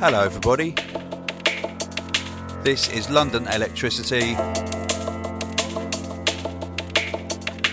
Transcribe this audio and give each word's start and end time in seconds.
Hello, 0.00 0.22
everybody. 0.22 0.74
This 2.62 2.88
is 2.88 3.10
London 3.10 3.46
Elektricity, 3.46 4.38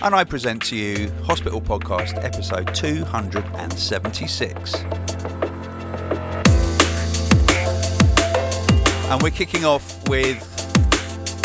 and 0.02 0.12
I 0.12 0.24
present 0.24 0.60
to 0.64 0.74
you 0.74 1.08
Hospital 1.22 1.60
Podcast 1.60 2.16
episode 2.24 2.74
276. 2.74 4.74
And 9.08 9.22
we're 9.22 9.30
kicking 9.30 9.64
off 9.64 10.08
with 10.08 10.42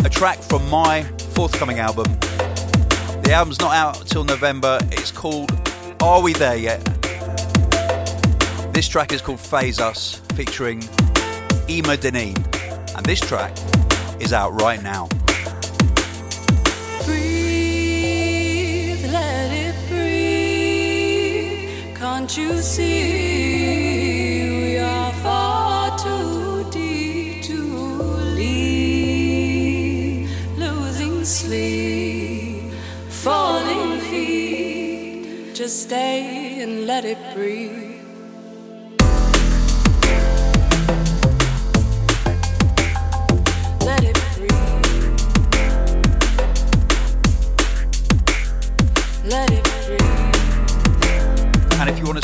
a 0.03 0.09
track 0.09 0.39
from 0.39 0.67
my 0.67 1.03
forthcoming 1.35 1.77
album. 1.77 2.11
The 3.21 3.33
album's 3.33 3.59
not 3.59 3.75
out 3.75 4.07
till 4.07 4.23
November. 4.23 4.79
It's 4.91 5.11
called 5.11 5.51
Are 6.01 6.23
We 6.23 6.33
There 6.33 6.57
Yet? 6.57 6.83
This 8.73 8.87
track 8.87 9.11
is 9.11 9.21
called 9.21 9.39
Phase 9.39 9.79
Us, 9.79 10.21
featuring 10.45 10.81
Emer 11.69 11.97
Dineen, 11.97 12.35
and 12.95 13.05
this 13.05 13.19
track 13.19 13.55
is 14.19 14.33
out 14.33 14.59
right 14.59 14.81
now. 14.81 15.07
Breathe, 17.05 18.23
let 19.11 19.51
it 19.51 19.75
breathe. 19.87 21.69
Can't 21.95 22.35
you 22.35 22.57
see 22.57 22.89
we 24.63 24.79
are 24.79 25.13
far 25.25 25.95
too 25.99 26.65
deep 26.71 27.43
to 27.43 27.61
leave? 28.33 30.27
Losing 30.57 31.23
sleep, 31.23 32.73
falling 33.09 33.99
feet. 34.09 35.53
Just 35.53 35.83
stay 35.83 36.61
and 36.63 36.87
let 36.87 37.05
it 37.05 37.19
breathe. 37.35 37.80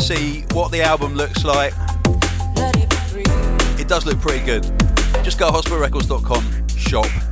See 0.07 0.45
what 0.53 0.71
the 0.71 0.81
album 0.81 1.15
looks 1.15 1.43
like, 1.43 1.73
it 3.77 3.89
does 3.89 4.05
look 4.05 4.21
pretty 4.21 4.45
good. 4.45 4.63
Just 5.21 5.37
go 5.37 5.47
to 5.47 5.57
hospitalrecords.com, 5.57 6.67
shop. 6.77 7.26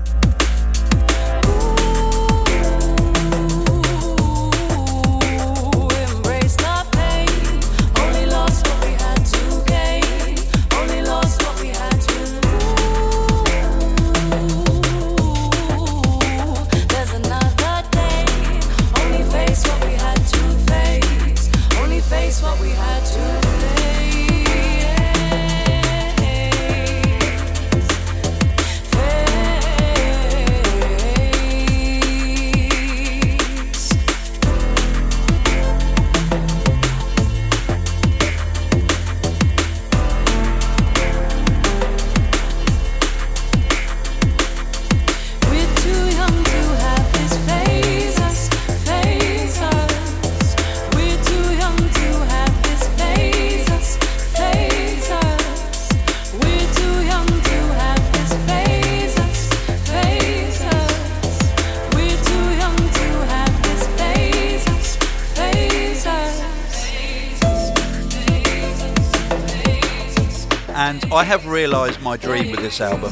My 72.15 72.21
dream 72.21 72.51
with 72.51 72.61
this 72.61 72.79
album. 72.79 73.11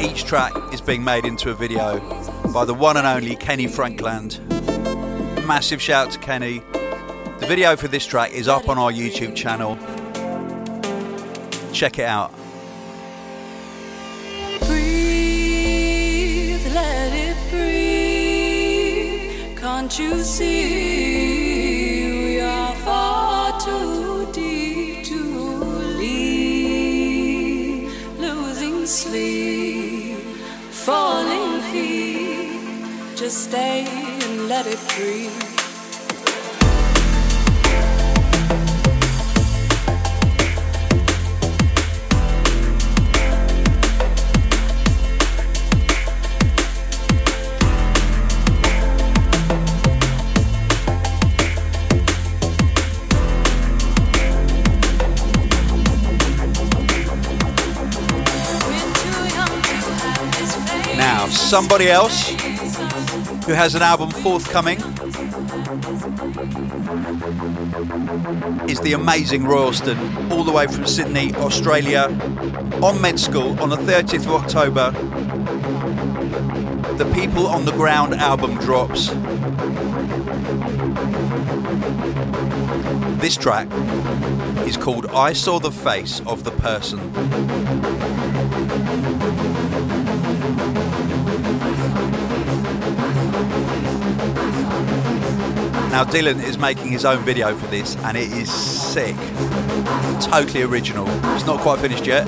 Each 0.00 0.24
track 0.24 0.52
is 0.72 0.80
being 0.80 1.04
made 1.04 1.24
into 1.24 1.50
a 1.50 1.54
video 1.54 2.00
by 2.52 2.64
the 2.64 2.74
one 2.74 2.96
and 2.96 3.06
only 3.06 3.36
Kenny 3.36 3.66
Frankland. 3.66 4.40
Massive 5.46 5.80
shout 5.80 6.10
to 6.10 6.18
Kenny. 6.18 6.64
The 7.38 7.46
video 7.46 7.76
for 7.76 7.86
this 7.86 8.04
track 8.04 8.32
is 8.32 8.48
up 8.48 8.68
on 8.68 8.76
our 8.76 8.90
YouTube 8.90 9.36
channel. 9.36 9.76
Check 11.72 12.00
it 12.00 12.06
out. 12.06 12.32
Breathe, 14.66 16.66
let 16.74 17.12
it 17.12 17.36
breathe. 17.52 19.56
Can't 19.56 19.96
you 19.96 20.24
see 20.24 20.87
Falling 30.70 31.60
feet. 31.70 33.16
Just 33.16 33.44
stay 33.44 33.84
and 33.86 34.48
let 34.48 34.66
it 34.66 34.78
breathe. 34.96 35.47
Somebody 61.48 61.88
else 61.88 62.28
who 63.46 63.54
has 63.54 63.74
an 63.74 63.80
album 63.80 64.10
forthcoming 64.10 64.76
is 68.68 68.78
the 68.80 68.92
amazing 68.92 69.44
Royalston, 69.44 69.96
all 70.30 70.44
the 70.44 70.52
way 70.52 70.66
from 70.66 70.86
Sydney, 70.86 71.34
Australia, 71.36 72.02
on 72.82 73.00
Med 73.00 73.18
School 73.18 73.58
on 73.62 73.70
the 73.70 73.76
30th 73.76 74.26
of 74.26 74.34
October. 74.44 74.90
The 76.98 77.10
People 77.14 77.46
on 77.46 77.64
the 77.64 77.72
Ground 77.72 78.12
album 78.12 78.58
drops. 78.58 79.08
This 83.22 83.38
track 83.38 83.68
is 84.68 84.76
called 84.76 85.06
I 85.06 85.32
Saw 85.32 85.58
the 85.58 85.72
Face 85.72 86.20
of 86.26 86.44
the 86.44 86.50
Person. 86.50 87.48
Now, 95.98 96.04
Dylan 96.04 96.40
is 96.40 96.58
making 96.58 96.92
his 96.92 97.04
own 97.04 97.24
video 97.24 97.56
for 97.56 97.66
this, 97.66 97.96
and 98.04 98.16
it 98.16 98.30
is 98.30 98.48
sick. 98.48 99.16
Totally 100.20 100.62
original. 100.62 101.08
It's 101.34 101.44
not 101.44 101.58
quite 101.58 101.80
finished 101.80 102.06
yet. 102.06 102.24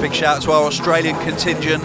Big 0.00 0.14
shout 0.14 0.36
out 0.36 0.42
to 0.42 0.52
our 0.52 0.66
Australian 0.66 1.16
contingent. 1.24 1.82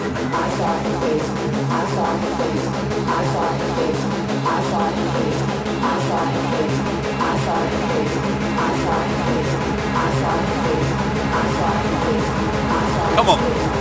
Come 13.20 13.28
on. 13.28 13.79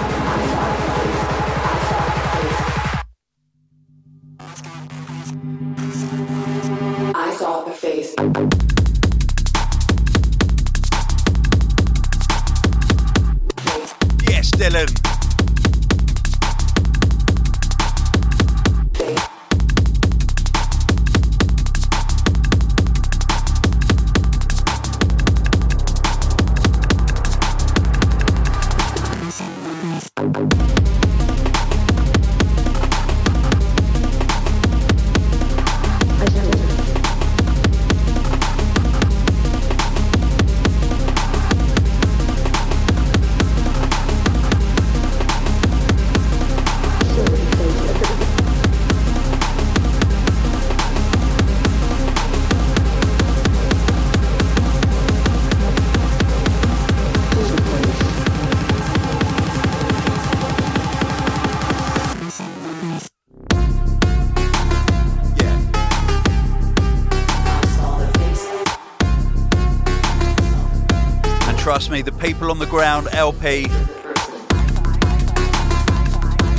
Trust 71.69 71.92
me, 71.92 72.01
the 72.01 72.12
People 72.12 72.50
on 72.50 72.57
the 72.57 72.66
Ground 72.66 73.10
LP 73.12 73.66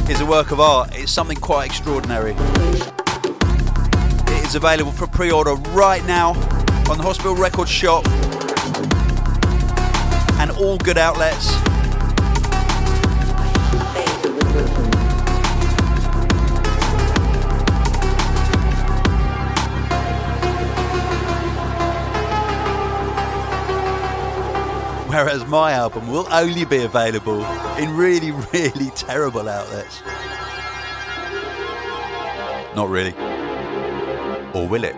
is 0.09 0.21
a 0.21 0.25
work 0.25 0.53
of 0.53 0.61
art. 0.61 0.91
It's 0.95 1.11
something 1.11 1.37
quite 1.37 1.67
extraordinary. 1.67 2.37
It 4.29 4.47
is 4.47 4.55
available 4.55 4.93
for 4.93 5.09
pre 5.09 5.33
order 5.33 5.55
right 5.73 6.07
now 6.07 6.35
on 6.89 6.97
the 6.97 7.03
Hospital 7.03 7.35
Record 7.35 7.69
shop 7.69 8.07
and 10.39 10.53
all 10.53 10.79
good 10.79 10.97
outlets. 10.97 11.70
Whereas 25.11 25.45
my 25.47 25.73
album 25.73 26.07
will 26.07 26.29
only 26.31 26.65
be 26.65 26.85
available 26.85 27.45
in 27.79 27.97
really, 27.97 28.31
really 28.31 28.91
terrible 28.95 29.49
outlets. 29.49 30.03
Not 32.77 32.89
really. 32.89 33.13
Or 34.55 34.69
will 34.69 34.85
it? 34.85 34.95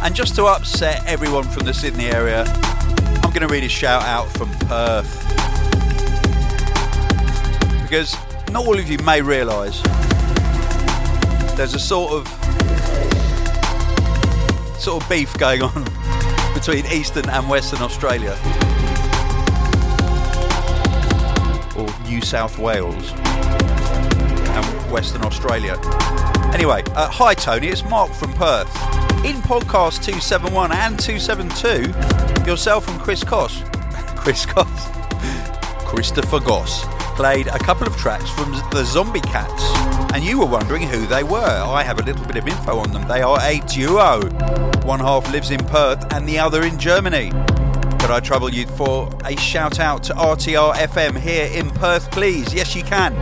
And 0.00 0.14
just 0.14 0.36
to 0.36 0.44
upset 0.46 1.04
everyone 1.06 1.44
from 1.44 1.66
the 1.66 1.74
Sydney 1.74 2.06
area, 2.06 2.44
I'm 3.22 3.30
going 3.30 3.46
to 3.46 3.48
read 3.48 3.64
a 3.64 3.68
shout 3.68 4.04
out 4.04 4.28
from 4.28 4.48
Perth. 4.60 5.27
Because 7.88 8.14
not 8.50 8.66
all 8.66 8.78
of 8.78 8.90
you 8.90 8.98
may 8.98 9.22
realise 9.22 9.80
there's 11.56 11.72
a 11.72 11.78
sort 11.78 12.12
of 12.12 12.28
sort 14.78 15.02
of 15.02 15.08
beef 15.08 15.32
going 15.38 15.62
on 15.62 15.84
between 16.54 16.84
Eastern 16.92 17.26
and 17.30 17.48
Western 17.48 17.80
Australia. 17.80 18.32
Or 21.78 21.88
New 22.06 22.20
South 22.20 22.58
Wales 22.58 23.10
and 23.14 24.92
Western 24.92 25.24
Australia. 25.24 25.80
Anyway, 26.52 26.82
uh, 26.94 27.08
hi 27.08 27.32
Tony, 27.32 27.68
it's 27.68 27.82
Mark 27.84 28.12
from 28.12 28.34
Perth. 28.34 28.68
In 29.24 29.36
podcast 29.36 30.04
271 30.04 30.72
and 30.72 31.00
272, 31.00 32.46
yourself 32.46 32.86
and 32.86 33.00
Chris 33.00 33.24
Goss, 33.24 33.62
Chris 34.14 34.44
Goss, 34.44 34.88
Christopher 35.86 36.40
Goss, 36.40 36.84
played 37.18 37.48
a 37.48 37.58
couple 37.58 37.84
of 37.84 37.96
tracks 37.96 38.30
from 38.30 38.52
the 38.70 38.84
Zombie 38.84 39.20
Cats, 39.20 39.64
and 40.14 40.22
you 40.22 40.38
were 40.38 40.46
wondering 40.46 40.82
who 40.82 41.04
they 41.04 41.24
were. 41.24 41.40
I 41.66 41.82
have 41.82 41.98
a 41.98 42.04
little 42.04 42.24
bit 42.24 42.36
of 42.36 42.46
info 42.46 42.78
on 42.78 42.92
them. 42.92 43.08
They 43.08 43.22
are 43.22 43.40
a 43.40 43.58
duo. 43.66 44.20
One 44.86 45.00
half 45.00 45.28
lives 45.32 45.50
in 45.50 45.58
Perth 45.66 46.14
and 46.14 46.28
the 46.28 46.38
other 46.38 46.62
in 46.62 46.78
Germany. 46.78 47.30
Could 47.98 48.12
I 48.12 48.20
trouble 48.20 48.50
you 48.50 48.68
for 48.68 49.10
a 49.24 49.34
shout 49.36 49.80
out 49.80 50.04
to 50.04 50.14
RTR 50.14 50.74
FM 50.74 51.18
here 51.18 51.50
in 51.52 51.70
Perth, 51.70 52.08
please? 52.12 52.54
Yes, 52.54 52.76
you 52.76 52.84
can. 52.84 53.12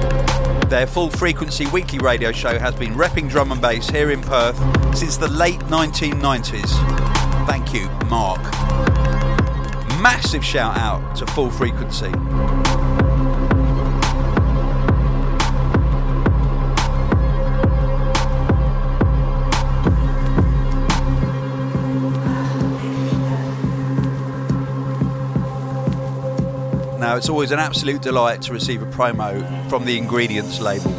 Their 0.68 0.86
full 0.86 1.08
frequency 1.08 1.66
weekly 1.68 1.98
radio 1.98 2.32
show 2.32 2.58
has 2.58 2.74
been 2.74 2.92
repping 2.92 3.30
drum 3.30 3.50
and 3.50 3.62
bass 3.62 3.88
here 3.88 4.10
in 4.10 4.20
Perth 4.20 4.58
since 4.94 5.16
the 5.16 5.28
late 5.28 5.60
1990s. 5.60 6.68
Thank 7.46 7.72
you, 7.72 7.88
Mark. 8.10 8.42
Massive 10.02 10.44
shout 10.44 10.76
out 10.76 11.16
to 11.16 11.26
Full 11.28 11.50
Frequency. 11.50 12.12
Now, 27.16 27.20
it's 27.20 27.30
always 27.30 27.50
an 27.50 27.58
absolute 27.58 28.02
delight 28.02 28.42
to 28.42 28.52
receive 28.52 28.82
a 28.82 28.84
promo 28.84 29.40
from 29.70 29.86
the 29.86 29.96
Ingredients 29.96 30.60
label. 30.60 30.92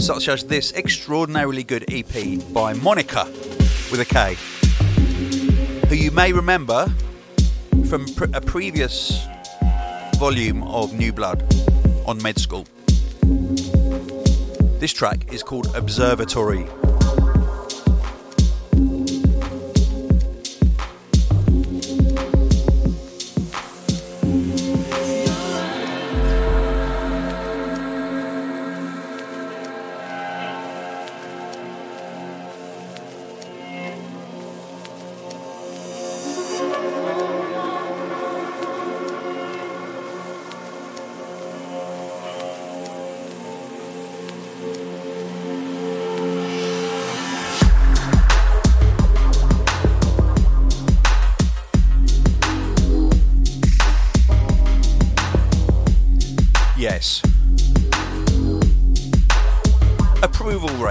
Such 0.00 0.28
as 0.28 0.42
this 0.42 0.72
extraordinarily 0.72 1.62
good 1.62 1.84
EP 1.88 2.42
by 2.52 2.72
Monica 2.72 3.26
with 3.92 4.00
a 4.00 4.04
K, 4.04 4.34
who 5.86 5.94
you 5.94 6.10
may 6.10 6.32
remember 6.32 6.92
from 7.88 8.06
a 8.34 8.40
previous 8.40 9.24
volume 10.16 10.64
of 10.64 10.94
New 10.94 11.12
Blood 11.12 11.44
on 12.06 12.20
Med 12.20 12.40
School. 12.40 12.66
This 14.80 14.92
track 14.92 15.32
is 15.32 15.44
called 15.44 15.72
Observatory. 15.76 16.66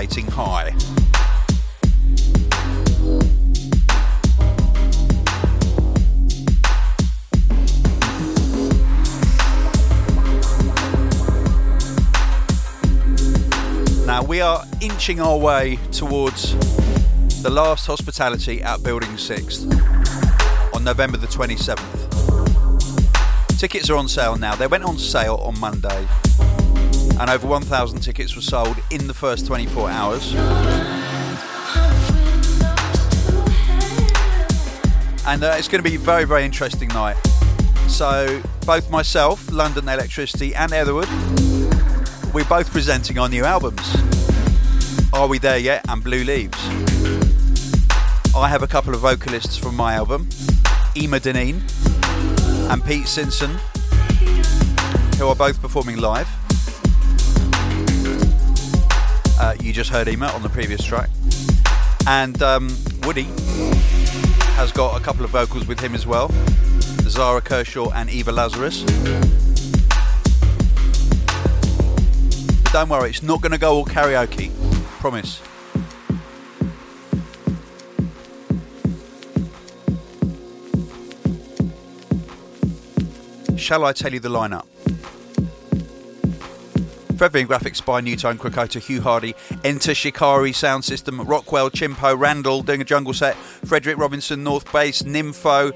High. 0.10 0.74
Now 14.06 14.24
we 14.24 14.42
are 14.42 14.66
inching 14.82 15.22
our 15.22 15.38
way 15.38 15.78
towards 15.92 16.54
the 17.44 17.50
last 17.50 17.86
hospitality 17.86 18.62
at 18.62 18.84
Building 18.84 19.18
6 19.18 19.64
on 20.74 20.84
November 20.84 21.18
the 21.18 21.28
27th. 21.28 23.60
Tickets 23.60 23.90
are 23.90 23.96
on 23.96 24.08
sale 24.08 24.38
now. 24.38 24.56
They 24.56 24.68
went 24.68 24.84
on 24.84 24.98
sale 24.98 25.36
on 25.36 25.60
Monday, 25.60 26.08
and 27.20 27.30
over 27.30 27.48
1,000 27.48 28.00
tickets 28.00 28.36
were 28.36 28.42
sold 28.42 28.78
in 28.92 29.08
the 29.08 29.14
first 29.14 29.46
24 29.46 29.90
hours. 29.90 30.34
And 35.26 35.44
uh, 35.44 35.56
it's 35.58 35.68
going 35.68 35.84
to 35.84 35.90
be 35.90 35.96
a 35.96 36.00
very, 36.00 36.24
very 36.24 36.46
interesting 36.46 36.88
night. 36.90 37.18
So, 37.88 38.42
both 38.66 38.90
myself, 38.90 39.52
London 39.52 39.86
Elektricity, 39.86 40.56
and 40.56 40.72
Etherwood, 40.72 41.10
we're 42.34 42.46
both 42.46 42.72
presenting 42.72 43.20
our 43.20 43.28
new 43.28 43.44
albums. 43.44 43.82
Are 45.12 45.28
We 45.28 45.40
There 45.40 45.58
Yet? 45.58 45.86
and 45.90 46.04
Blue 46.04 46.24
Leaves. 46.24 46.58
I 48.36 48.48
have 48.48 48.64
a 48.64 48.68
couple 48.68 48.94
of 48.94 49.02
vocalists 49.02 49.58
from 49.58 49.76
my 49.76 49.96
album, 49.96 50.30
Emer 50.96 51.20
Dineen 51.20 51.64
and 52.70 52.86
Pete 52.86 53.08
Simpson, 53.08 53.58
who 55.18 55.28
are 55.28 55.36
both 55.36 55.62
performing 55.62 55.98
live. 55.98 56.30
You 59.70 59.76
just 59.76 59.92
heard 59.92 60.08
Emer 60.08 60.26
on 60.26 60.42
the 60.42 60.50
previous 60.50 60.84
track. 60.84 61.12
And 62.08 62.42
um, 62.42 62.76
Woody 63.04 63.26
has 64.56 64.72
got 64.72 65.00
a 65.00 65.04
couple 65.04 65.24
of 65.24 65.30
vocals 65.30 65.68
with 65.68 65.80
him 65.80 65.94
as 65.94 66.08
well 66.08 66.32
Zara 67.08 67.40
Kershaw 67.40 67.92
and 67.92 68.10
Eva 68.10 68.32
Lazarus. 68.32 68.82
But 72.64 72.74
don't 72.74 72.90
worry, 72.90 73.12
it's 73.12 73.22
not 73.22 73.42
going 73.42 73.52
to 73.52 73.60
go 73.60 73.76
all 73.76 73.86
karaoke. 73.86 74.50
Promise. 74.98 75.40
Shall 83.56 83.86
I 83.86 83.94
tell 83.94 84.12
you 84.14 84.20
the 84.20 84.30
lineup? 84.30 84.66
Fred 87.20 87.34
V 87.34 87.44
& 87.44 87.48
Grafix 87.48 87.86
by 87.86 88.00
Nu:Tone, 88.00 88.38
Krakota, 88.38 88.80
Hugh 88.80 89.02
Hardy, 89.02 89.36
Enter 89.66 89.94
Shikari 89.94 90.54
Sound 90.54 90.86
System, 90.86 91.20
Rockwell, 91.20 91.70
Chimpo, 91.70 92.18
Randall 92.18 92.62
doing 92.64 92.80
a 92.80 92.86
jungle 92.86 93.14
set, 93.14 93.36
Frederic 93.36 93.98
Robinson, 93.98 94.42
North 94.42 94.72
Bass, 94.72 95.02
Nympho, 95.02 95.74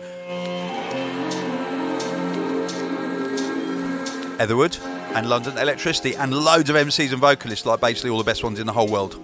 Etherwood, 4.39 4.77
and 5.15 5.27
London 5.27 5.55
Elektricity, 5.55 6.17
and 6.17 6.33
loads 6.33 6.69
of 6.69 6.77
MCs 6.77 7.11
and 7.11 7.19
vocalists, 7.19 7.65
like 7.65 7.81
basically 7.81 8.09
all 8.09 8.19
the 8.19 8.23
best 8.23 8.45
ones 8.45 8.57
in 8.57 8.65
the 8.65 8.71
whole 8.71 8.87
world. 8.87 9.15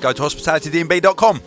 Go 0.00 0.12
to 0.12 0.20
hospitalitydnb.com. 0.20 1.40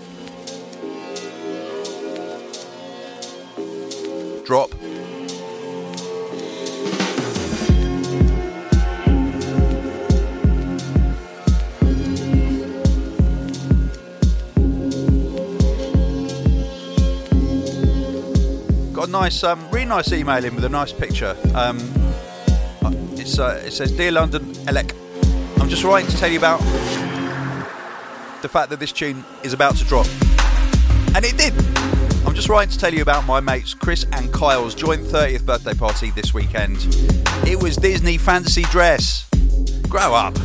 nice, 19.26 19.44
um, 19.44 19.72
really 19.72 19.86
nice 19.86 20.12
email 20.12 20.46
in 20.46 20.54
with 20.54 20.66
a 20.66 20.70
nice 20.70 20.92
picture. 20.92 21.36
Um, 21.56 21.80
it's, 23.18 23.40
uh, 23.40 23.60
it 23.66 23.72
says, 23.72 23.92
Dear 23.92 24.12
London 24.12 24.44
Elec, 24.68 24.94
I'm 25.60 25.68
just 25.68 25.84
writing 25.84 26.08
to 26.12 26.18
tell 26.18 26.30
you 26.30 26.38
about 26.38 26.60
the 28.44 28.48
fact 28.48 28.70
that 28.70 28.80
this 28.80 28.92
tune 28.92 29.26
is 29.42 29.52
about 29.52 29.78
to 29.78 29.84
drop. 29.86 30.06
And 31.16 31.26
it 31.26 31.36
did. 31.40 31.56
I'm 32.28 32.36
just 32.36 32.50
writing 32.50 32.72
to 32.72 32.78
tell 32.78 32.94
you 32.94 33.02
about 33.02 33.26
my 33.26 33.40
mates 33.40 33.74
Chris 33.74 34.06
and 34.12 34.32
Kyle's 34.32 34.76
joint 34.76 35.02
30th 35.02 35.44
birthday 35.44 35.74
party 35.74 36.12
this 36.12 36.36
weekend. 36.36 36.78
It 37.48 37.60
was 37.60 37.78
Disney 37.78 38.20
fancy 38.20 38.62
dress. 38.66 39.28
Grow 39.90 40.14
up. 40.14 40.38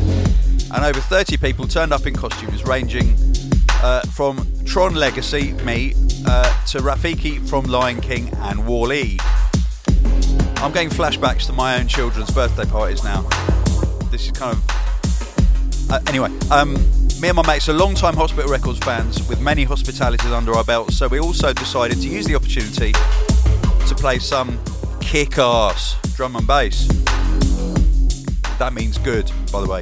And 0.72 0.86
over 0.86 1.00
30 1.00 1.36
people 1.36 1.68
turned 1.68 1.92
up 1.92 2.06
in 2.06 2.14
costumes 2.14 2.64
ranging 2.64 3.14
uh, 3.82 4.00
from 4.14 4.48
Tron 4.64 4.94
Legacy, 4.94 5.52
me, 5.64 5.92
uh, 6.26 6.64
to 6.66 6.78
Rafiki 6.78 7.46
from 7.48 7.64
Lion 7.64 8.00
King 8.00 8.30
and 8.38 8.66
Wall-E. 8.66 9.18
I'm 10.56 10.72
getting 10.72 10.90
flashbacks 10.90 11.46
to 11.46 11.52
my 11.52 11.78
own 11.78 11.88
children's 11.88 12.30
birthday 12.30 12.64
parties 12.64 13.02
now. 13.02 13.22
This 14.10 14.26
is 14.26 14.32
kind 14.32 14.56
of. 14.56 15.90
Uh, 15.90 16.00
anyway, 16.06 16.30
um, 16.50 16.74
me 17.20 17.28
and 17.28 17.36
my 17.36 17.46
mates 17.46 17.68
are 17.68 17.72
long-time 17.72 18.14
Hospital 18.14 18.50
Records 18.50 18.78
fans 18.78 19.26
with 19.28 19.40
many 19.40 19.64
hospitalities 19.64 20.30
under 20.30 20.52
our 20.54 20.64
belts, 20.64 20.96
so 20.96 21.08
we 21.08 21.18
also 21.18 21.52
decided 21.52 22.00
to 22.00 22.08
use 22.08 22.26
the 22.26 22.34
opportunity 22.34 22.92
to 23.88 23.94
play 23.94 24.18
some 24.18 24.58
kick-ass 25.00 25.96
drum 26.14 26.36
and 26.36 26.46
bass. 26.46 26.86
That 28.58 28.72
means 28.74 28.98
good, 28.98 29.30
by 29.50 29.60
the 29.62 29.68
way. 29.68 29.80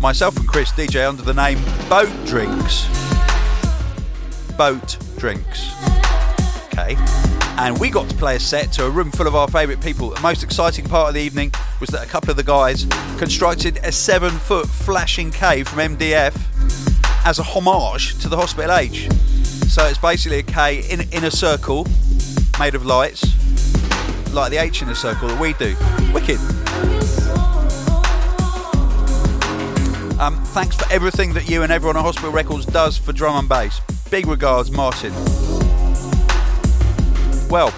Myself 0.00 0.36
and 0.36 0.46
Chris 0.46 0.70
DJ 0.72 1.08
under 1.08 1.22
the 1.22 1.34
name 1.34 1.58
Boat 1.88 2.12
Drinks. 2.26 2.86
Boat 4.56 4.98
Drinks. 5.24 5.72
Okay. 6.66 6.96
And 7.56 7.80
we 7.80 7.88
got 7.88 8.10
to 8.10 8.14
play 8.16 8.36
a 8.36 8.38
set 8.38 8.70
to 8.72 8.84
a 8.84 8.90
room 8.90 9.10
full 9.10 9.26
of 9.26 9.34
our 9.34 9.48
favourite 9.48 9.82
people. 9.82 10.10
The 10.10 10.20
most 10.20 10.42
exciting 10.42 10.84
part 10.84 11.08
of 11.08 11.14
the 11.14 11.22
evening 11.22 11.50
was 11.80 11.88
that 11.88 12.04
a 12.04 12.06
couple 12.06 12.30
of 12.30 12.36
the 12.36 12.42
guys 12.42 12.84
constructed 13.16 13.78
a 13.84 13.90
seven 13.90 14.32
foot 14.32 14.66
flashing 14.66 15.30
cave 15.30 15.66
from 15.66 15.96
MDF 15.96 16.36
as 17.24 17.38
a 17.38 17.42
homage 17.42 18.18
to 18.18 18.28
the 18.28 18.36
Hospital 18.36 18.70
H. 18.72 19.10
So 19.66 19.86
it's 19.86 19.96
basically 19.96 20.40
a 20.40 20.42
K 20.42 20.86
in, 20.90 21.10
in 21.10 21.24
a 21.24 21.30
circle 21.30 21.86
made 22.58 22.74
of 22.74 22.84
lights, 22.84 23.24
like 24.34 24.50
the 24.50 24.58
H 24.58 24.82
in 24.82 24.90
a 24.90 24.94
circle 24.94 25.28
that 25.28 25.40
we 25.40 25.54
do. 25.54 25.74
Wicked. 26.12 26.38
Um, 30.20 30.36
thanks 30.48 30.76
for 30.76 30.92
everything 30.92 31.32
that 31.32 31.48
you 31.48 31.62
and 31.62 31.72
everyone 31.72 31.96
at 31.96 32.02
Hospital 32.02 32.30
Records 32.30 32.66
does 32.66 32.98
for 32.98 33.14
drum 33.14 33.38
and 33.38 33.48
bass. 33.48 33.80
Big 34.14 34.28
regards, 34.28 34.70
Martin. 34.70 35.12
Well, 37.50 37.70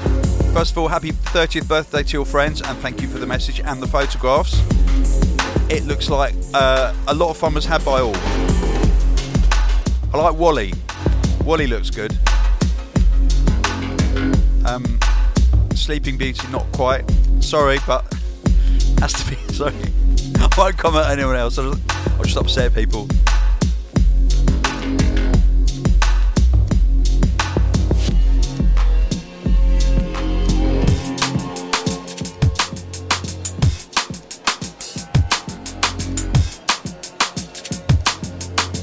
first 0.52 0.73
of 0.73 0.76
all, 0.76 0.87
happy 0.87 1.12
30th 1.12 1.66
birthday 1.66 2.02
to 2.02 2.12
your 2.12 2.26
friends, 2.26 2.61
and 2.61 2.76
thank 2.81 3.00
you 3.00 3.09
for 3.09 3.16
the 3.16 3.26
message 3.26 3.61
and 3.61 3.83
the 3.83 3.87
photographs. 3.87 4.61
It 5.71 5.85
looks 5.87 6.11
like 6.11 6.35
uh, 6.52 6.93
a 7.09 7.14
lot 7.14 7.31
of 7.31 7.38
fun 7.38 7.55
was 7.55 7.64
had 7.64 7.83
by 7.87 8.02
all. 8.02 8.14
I 10.12 10.19
like 10.31 10.37
Wally. 10.37 10.75
Wally 11.43 11.66
looks 11.66 11.88
good. 11.88 12.12
Um, 14.66 14.85
Sleeping 15.75 16.19
Beauty, 16.19 16.47
not 16.49 16.71
quite. 16.73 17.11
Sorry, 17.40 17.78
but 17.87 18.02
has 19.00 19.14
to 19.14 19.31
be. 19.31 19.37
Sorry. 19.55 19.75
I 20.38 20.55
won't 20.59 20.76
comment 20.76 21.07
on 21.07 21.12
anyone 21.12 21.37
else. 21.37 21.59
I'll 21.59 21.73
just, 21.73 22.11
I'll 22.11 22.25
just 22.25 22.37
upset 22.37 22.75
people. 22.75 23.09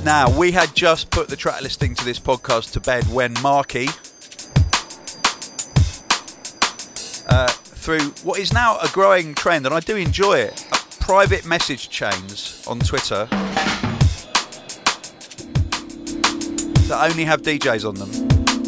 Now, 0.04 0.30
we 0.38 0.52
had 0.52 0.76
just 0.76 1.12
put 1.12 1.30
the 1.30 1.38
track 1.38 1.62
listing 1.62 1.96
to 1.96 2.04
this 2.04 2.20
podcast 2.20 2.74
to 2.74 2.82
bed 2.82 3.06
when 3.06 3.34
Marky, 3.42 3.88
uh, 7.30 7.48
through 7.48 8.10
what 8.24 8.38
is 8.38 8.52
now 8.52 8.78
a 8.80 8.90
growing 8.90 9.34
trend, 9.34 9.66
and 9.66 9.74
I 9.74 9.80
do 9.80 9.96
enjoy 9.96 10.40
it, 10.40 10.68
private 11.00 11.46
message 11.46 11.90
chains 11.90 12.66
on 12.68 12.80
Twitter 12.80 13.28
that 16.90 17.10
only 17.10 17.24
have 17.24 17.42
DJs 17.42 17.88
on 17.88 17.96
them 17.96 18.12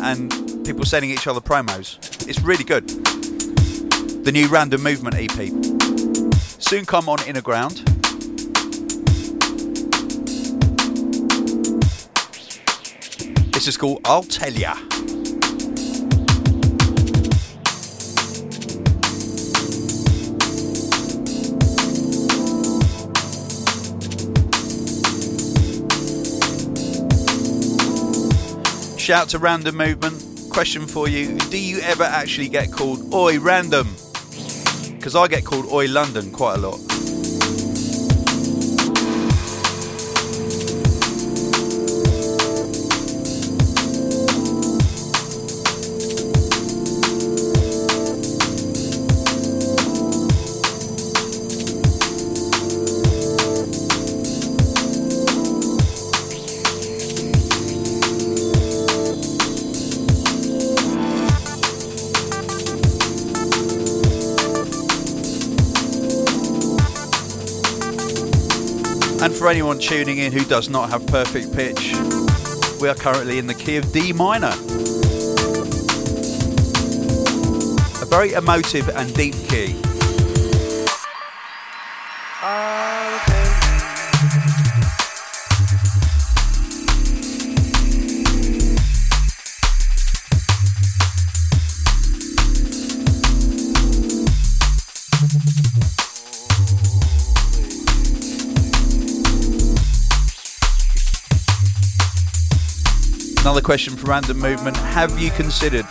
and 0.01 0.65
people 0.65 0.85
sending 0.85 1.11
each 1.11 1.27
other 1.27 1.41
promos. 1.41 1.97
It's 2.29 2.39
really 2.39 2.63
good. 2.63 2.87
The 4.23 4.31
new 4.31 4.47
Random 4.47 4.81
Movement 4.81 5.17
EP. 5.17 5.49
Soon 6.61 6.85
come 6.85 7.09
on 7.09 7.17
Innerground. 7.19 7.94
This 13.65 13.73
is 13.73 13.77
called 13.77 14.01
I'll 14.05 14.21
Tell 14.21 14.53
Ya. 14.53 14.75
Shout 28.99 29.29
to 29.29 29.39
Random 29.39 29.75
Movement. 29.75 30.23
Question 30.51 30.85
for 30.85 31.07
you 31.07 31.35
Do 31.49 31.59
you 31.59 31.79
ever 31.79 32.03
actually 32.03 32.49
get 32.49 32.71
called 32.71 33.11
Oi 33.11 33.39
Random? 33.39 33.87
Because 34.91 35.15
I 35.15 35.27
get 35.27 35.43
called 35.43 35.65
Oi 35.73 35.87
London 35.87 36.31
quite 36.31 36.57
a 36.57 36.59
lot. 36.59 36.94
For 69.45 69.51
anyone 69.51 69.77
tuning 69.77 70.17
in 70.17 70.31
who 70.33 70.43
does 70.43 70.69
not 70.69 70.89
have 70.89 71.05
perfect 71.05 71.53
pitch, 71.53 71.93
we 72.81 72.89
are 72.89 72.95
currently 72.95 73.37
in 73.37 73.45
the 73.45 73.53
key 73.53 73.77
of 73.77 73.91
D 73.91 74.11
minor. 74.11 74.49
A 78.01 78.05
very 78.07 78.33
emotive 78.33 78.89
and 78.89 79.13
deep 79.13 79.35
key. 79.47 79.84
Another 103.55 103.65
question 103.67 103.95
for 103.95 104.07
Random 104.07 104.37
Movement. 104.37 104.75
Have 104.75 105.17
you 105.17 105.31
considered 105.31 105.85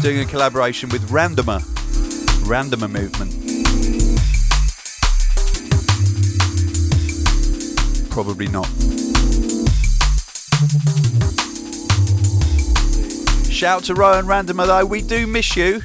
doing 0.00 0.20
a 0.20 0.24
collaboration 0.24 0.88
with 0.88 1.10
Randomer? 1.10 1.60
Randomer 2.46 2.90
Movement. 2.90 3.32
Probably 8.10 8.48
not. 8.48 8.66
Shout 13.52 13.84
to 13.84 13.94
Rowan 13.94 14.24
Randomer 14.24 14.66
though, 14.66 14.86
we 14.86 15.02
do 15.02 15.26
miss 15.26 15.54
you. 15.54 15.82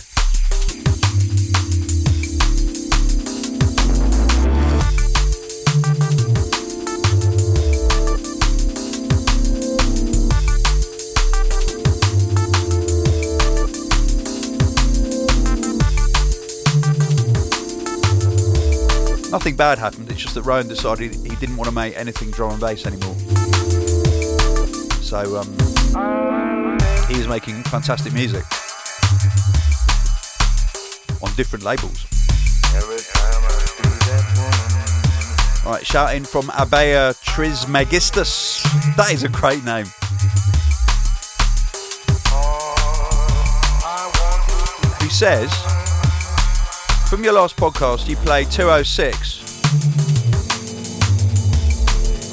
Nothing 19.31 19.55
bad 19.55 19.79
happened, 19.79 20.11
it's 20.11 20.19
just 20.19 20.35
that 20.35 20.41
Rowan 20.41 20.67
decided 20.67 21.15
he 21.15 21.35
didn't 21.37 21.55
want 21.55 21.69
to 21.69 21.73
make 21.73 21.95
anything 21.97 22.31
drum 22.31 22.51
and 22.51 22.59
bass 22.59 22.85
anymore. 22.85 23.15
So 25.01 25.37
um, 25.37 25.47
he 27.07 27.17
was 27.17 27.29
making 27.29 27.63
fantastic 27.63 28.11
music 28.11 28.43
on 31.23 31.33
different 31.35 31.63
labels. 31.63 32.05
Right, 35.65 35.81
shouting 35.85 36.25
from 36.25 36.47
Abea 36.47 37.17
Trismegistus. 37.23 38.63
That 38.97 39.13
is 39.13 39.23
a 39.23 39.29
great 39.29 39.63
name. 39.63 39.85
Who 44.99 45.09
says, 45.09 45.80
from 47.11 47.25
your 47.25 47.33
last 47.33 47.57
podcast, 47.57 48.07
you 48.07 48.15
played 48.15 48.49
206 48.49 49.57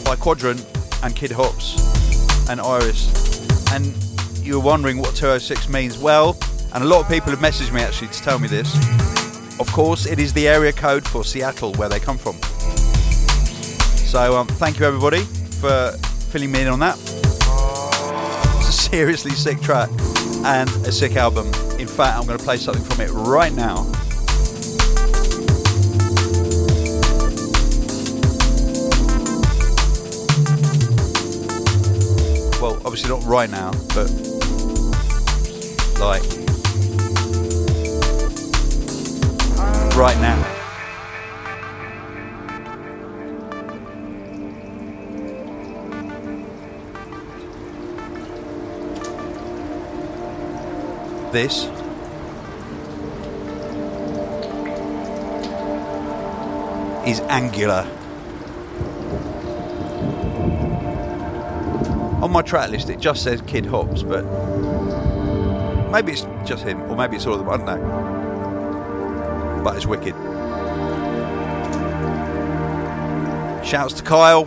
by 0.05 0.14
Quadrant 0.14 0.64
and 1.03 1.17
Kid 1.17 1.33
Hops 1.33 2.49
and 2.49 2.61
Iris. 2.61 3.73
And 3.73 3.87
you 4.47 4.55
were 4.55 4.64
wondering 4.64 4.99
what 4.99 5.17
206 5.17 5.69
means. 5.69 5.99
Well, 5.99 6.38
and 6.73 6.85
a 6.85 6.87
lot 6.87 7.01
of 7.01 7.09
people 7.09 7.31
have 7.31 7.41
messaged 7.41 7.73
me 7.73 7.81
actually 7.81 8.07
to 8.07 8.23
tell 8.23 8.38
me 8.38 8.47
this. 8.47 8.73
Of 9.59 9.67
course, 9.73 10.07
it 10.07 10.21
is 10.21 10.33
the 10.33 10.47
area 10.47 10.73
code 10.73 11.05
for 11.05 11.25
Seattle 11.25 11.73
where 11.73 11.88
they 11.88 11.99
come 11.99 12.17
from. 12.17 12.35
So 14.07 14.37
um, 14.37 14.47
thank 14.47 14.79
you 14.79 14.87
everybody 14.87 15.25
for 15.61 15.91
filling 16.31 16.53
me 16.53 16.62
in 16.62 16.69
on 16.69 16.79
that. 16.79 16.97
It's 18.61 18.69
a 18.69 18.73
seriously 18.73 19.33
sick 19.33 19.61
track 19.61 19.91
and 20.45 20.71
a 20.87 20.93
sick 20.93 21.17
album. 21.17 21.49
In 21.81 21.88
fact, 21.88 22.17
I'm 22.17 22.27
going 22.27 22.38
to 22.38 22.45
play 22.45 22.59
something 22.59 22.85
from 22.85 23.01
it 23.01 23.11
right 23.11 23.53
now. 23.53 23.85
Obviously 32.98 33.11
not 33.11 33.24
right 33.24 33.50
now, 33.50 33.70
but 33.94 34.11
like 36.00 36.22
right 39.96 40.18
now. 40.20 40.54
This 51.30 51.66
is 57.06 57.20
angular. 57.28 57.97
On 62.29 62.35
my 62.35 62.43
track 62.43 62.69
list, 62.69 62.91
it 62.91 63.01
just 63.01 63.23
says 63.23 63.41
Kid 63.47 63.64
Hops, 63.64 64.03
but 64.03 64.23
maybe 65.91 66.12
it's 66.12 66.27
just 66.47 66.62
him, 66.62 66.83
or 66.91 66.95
maybe 66.95 67.17
it's 67.17 67.25
all 67.27 67.33
of 67.33 67.38
them. 67.38 67.49
I 67.49 67.57
don't 67.57 67.64
know. 67.64 69.62
But 69.64 69.77
it's 69.77 69.87
wicked. 69.87 70.14
Shouts 73.64 73.95
to 73.95 74.03
Kyle. 74.03 74.47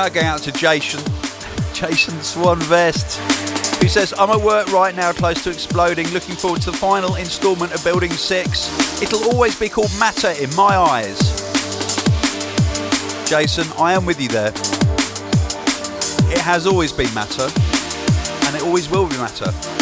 Shout 0.00 0.14
going 0.14 0.26
out 0.28 0.40
to 0.44 0.52
Jason, 0.52 1.04
Jason 1.74 2.18
Swan 2.22 2.58
Vest, 2.60 3.18
who 3.82 3.86
says, 3.86 4.14
I'm 4.16 4.30
at 4.30 4.40
work 4.40 4.72
right 4.72 4.94
now, 4.94 5.12
close 5.12 5.44
to 5.44 5.50
exploding. 5.50 6.08
Looking 6.08 6.36
forward 6.36 6.62
to 6.62 6.70
the 6.70 6.76
final 6.78 7.16
instalment 7.16 7.74
of 7.74 7.84
Building 7.84 8.10
6. 8.10 9.02
It'll 9.02 9.30
always 9.30 9.60
be 9.60 9.68
called 9.68 9.90
Matter 9.98 10.30
in 10.42 10.48
my 10.56 10.74
eyes. 10.74 11.18
Jason, 13.28 13.66
I 13.78 13.92
am 13.92 14.06
with 14.06 14.18
you 14.18 14.28
there. 14.28 14.54
It 16.32 16.40
has 16.40 16.66
always 16.66 16.94
been 16.94 17.12
Matter, 17.12 17.50
and 18.46 18.56
it 18.56 18.62
always 18.62 18.88
will 18.88 19.06
be 19.06 19.18
Matter. 19.18 19.79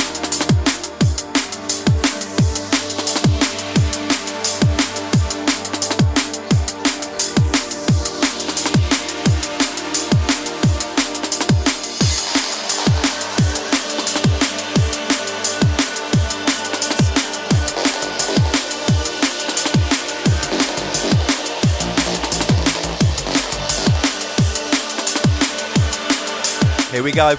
We 27.08 27.12
go. 27.12 27.36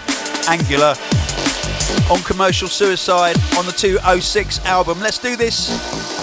Angular 0.47 0.95
on 2.09 2.23
Commercial 2.23 2.67
Suicide 2.67 3.37
on 3.55 3.67
the 3.67 3.71
206 3.71 4.65
album. 4.65 4.99
Let's 4.99 5.19
do 5.19 5.35
this. 5.35 6.18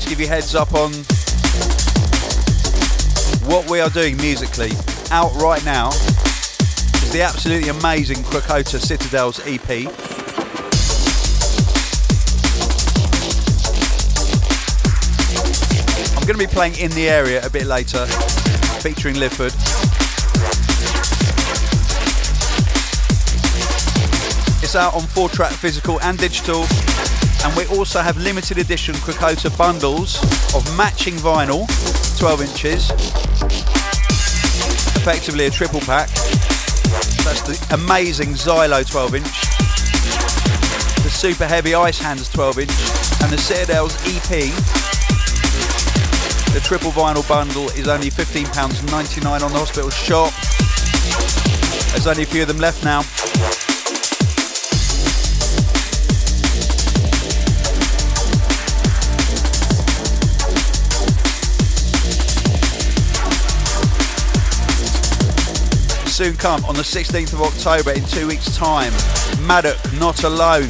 To 0.00 0.08
give 0.08 0.20
you 0.20 0.26
heads 0.26 0.54
up 0.54 0.72
on 0.72 0.92
what 3.48 3.68
we 3.68 3.80
are 3.80 3.90
doing 3.90 4.16
musically. 4.16 4.70
Out 5.10 5.34
right 5.42 5.62
now 5.64 5.88
is 5.90 7.12
the 7.12 7.20
absolutely 7.22 7.68
amazing 7.68 8.16
Krakota 8.18 8.78
Citadels 8.80 9.40
EP. 9.46 9.86
I'm 16.16 16.26
going 16.26 16.38
to 16.38 16.46
be 16.46 16.46
playing 16.46 16.76
in 16.78 16.90
the 16.92 17.08
area 17.08 17.44
a 17.44 17.50
bit 17.50 17.66
later, 17.66 18.06
featuring 18.80 19.16
Lifford. 19.16 19.52
It's 24.62 24.76
out 24.76 24.94
on 24.94 25.02
four 25.02 25.28
track 25.28 25.52
physical 25.52 26.00
and 26.00 26.16
digital. 26.16 26.64
And 27.42 27.56
we 27.56 27.66
also 27.76 28.00
have 28.00 28.18
limited 28.18 28.58
edition 28.58 28.94
Krakota 28.96 29.56
bundles 29.56 30.22
of 30.54 30.64
matching 30.76 31.14
vinyl, 31.14 31.66
12 32.18 32.42
inches. 32.42 32.90
Effectively 34.96 35.46
a 35.46 35.50
triple 35.50 35.80
pack. 35.80 36.08
That's 37.24 37.40
the 37.42 37.74
amazing 37.74 38.34
Xylo 38.34 38.88
12 38.88 39.14
inch, 39.14 39.40
the 41.02 41.10
super 41.10 41.46
heavy 41.46 41.74
Ice 41.74 41.98
Hands 41.98 42.28
12 42.28 42.58
inch, 42.58 42.70
and 43.22 43.32
the 43.32 43.38
Citadels 43.38 43.94
EP. 44.06 44.52
The 46.52 46.60
triple 46.60 46.90
vinyl 46.90 47.26
bundle 47.28 47.68
is 47.70 47.88
only 47.88 48.10
£15.99 48.10 49.42
on 49.42 49.52
the 49.52 49.58
hospital 49.58 49.88
shop. 49.90 50.32
There's 51.92 52.06
only 52.06 52.24
a 52.24 52.26
few 52.26 52.42
of 52.42 52.48
them 52.48 52.58
left 52.58 52.84
now. 52.84 53.02
Soon 66.20 66.36
come 66.36 66.62
on 66.66 66.74
the 66.74 66.82
16th 66.82 67.32
of 67.32 67.40
October 67.40 67.92
in 67.92 68.04
two 68.04 68.26
weeks' 68.26 68.54
time. 68.54 68.92
Maduk, 69.48 69.98
Not 69.98 70.22
Alone. 70.22 70.68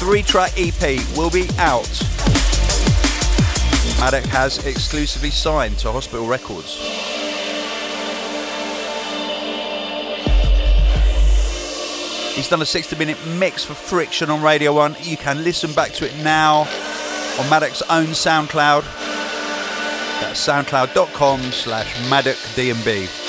Three 0.00 0.22
track 0.22 0.52
EP 0.56 0.98
will 1.14 1.28
be 1.28 1.46
out. 1.58 1.84
Maduk 4.00 4.24
has 4.28 4.64
exclusively 4.64 5.28
signed 5.28 5.76
to 5.80 5.92
Hospital 5.92 6.26
Records. 6.26 6.78
He's 12.34 12.48
done 12.48 12.62
a 12.62 12.64
60 12.64 12.96
minute 12.96 13.18
mix 13.36 13.62
for 13.62 13.74
Friction 13.74 14.30
on 14.30 14.40
Radio 14.40 14.72
1. 14.72 14.96
You 15.02 15.18
can 15.18 15.44
listen 15.44 15.70
back 15.74 15.92
to 15.92 16.06
it 16.06 16.16
now 16.24 16.60
on 16.60 17.50
Maduk's 17.50 17.82
own 17.90 18.06
SoundCloud. 18.06 18.84
That's 20.22 20.48
soundcloud.com 20.48 21.42
slash 21.52 21.94
MadukDNB. 22.08 23.23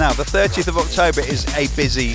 Now, 0.00 0.14
the 0.14 0.24
30th 0.24 0.66
of 0.68 0.78
October 0.78 1.20
is 1.20 1.44
a 1.58 1.68
busy 1.76 2.14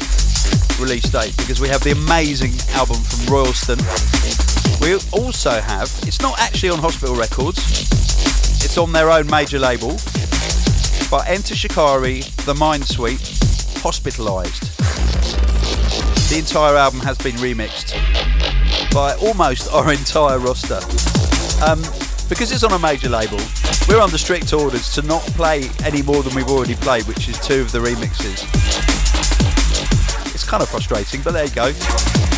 release 0.81 1.03
date 1.03 1.37
because 1.37 1.61
we 1.61 1.67
have 1.67 1.83
the 1.83 1.91
amazing 1.91 2.53
album 2.73 2.95
from 2.97 3.31
Royalston. 3.31 3.77
We 4.81 4.95
also 5.13 5.61
have, 5.61 5.93
it's 6.01 6.19
not 6.19 6.39
actually 6.39 6.71
on 6.71 6.79
Hospital 6.79 7.15
Records, 7.15 7.59
it's 8.65 8.79
on 8.79 8.91
their 8.91 9.11
own 9.11 9.27
major 9.27 9.59
label, 9.59 9.89
but 11.11 11.29
Enter 11.29 11.53
Shikari, 11.53 12.21
The 12.49 12.55
Mindsweep, 12.55 13.21
Hospitalised. 13.83 14.65
The 16.29 16.39
entire 16.39 16.75
album 16.75 17.01
has 17.01 17.19
been 17.19 17.35
remixed 17.35 17.93
by 18.95 19.13
almost 19.17 19.71
our 19.71 19.91
entire 19.93 20.39
roster. 20.39 20.79
Um, 21.63 21.83
because 22.29 22.51
it's 22.51 22.63
on 22.63 22.73
a 22.73 22.79
major 22.79 23.09
label, 23.09 23.37
we're 23.87 23.99
under 23.99 24.17
strict 24.17 24.51
orders 24.53 24.93
to 24.93 25.01
not 25.03 25.21
play 25.37 25.69
any 25.83 26.01
more 26.01 26.23
than 26.23 26.33
we've 26.35 26.49
already 26.49 26.75
played, 26.75 27.03
which 27.03 27.29
is 27.29 27.39
two 27.39 27.61
of 27.61 27.71
the 27.71 27.79
remixes. 27.79 28.43
It's 30.33 30.43
kind 30.43 30.63
of 30.63 30.69
frustrating, 30.69 31.21
but 31.21 31.33
there 31.33 31.45
you 31.45 31.51
go. 31.51 31.67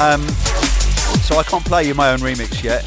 Um, 0.02 0.28
so 1.24 1.38
I 1.38 1.44
can't 1.44 1.64
play 1.66 1.88
you 1.88 1.96
my 1.96 2.12
own 2.12 2.20
remix 2.20 2.64
yet. 2.64 2.84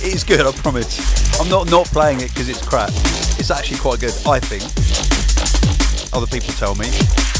It 0.00 0.14
is 0.14 0.24
good, 0.24 0.46
I 0.46 0.52
promise. 0.52 1.40
I'm 1.40 1.48
not 1.48 1.70
not 1.70 1.86
playing 1.86 2.20
it 2.20 2.28
because 2.28 2.48
it's 2.48 2.64
crap. 2.66 2.90
It's 3.38 3.50
actually 3.50 3.78
quite 3.78 4.00
good, 4.00 4.14
I 4.26 4.38
think. 4.40 4.62
Other 6.12 6.26
people 6.26 6.54
tell 6.54 6.74
me. 6.74 7.37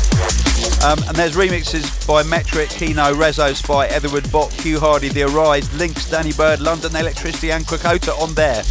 Um, 0.85 0.99
and 1.09 1.17
there's 1.17 1.35
remixes 1.35 2.07
by 2.07 2.23
Metrik, 2.23 2.69
Keeno, 2.69 3.13
Reso, 3.13 3.51
S.P.Y, 3.51 3.89
Etherwood, 3.89 4.31
Bot, 4.31 4.53
Hugh 4.53 4.79
Hardy, 4.79 5.09
The 5.09 5.25
Arise, 5.25 5.73
Lynx, 5.75 6.09
Danny 6.09 6.33
Byrd, 6.33 6.61
London 6.61 6.93
Elektricity, 6.93 7.51
and 7.51 7.67
Krakota 7.67 8.17
on 8.21 8.33
there. 8.35 8.63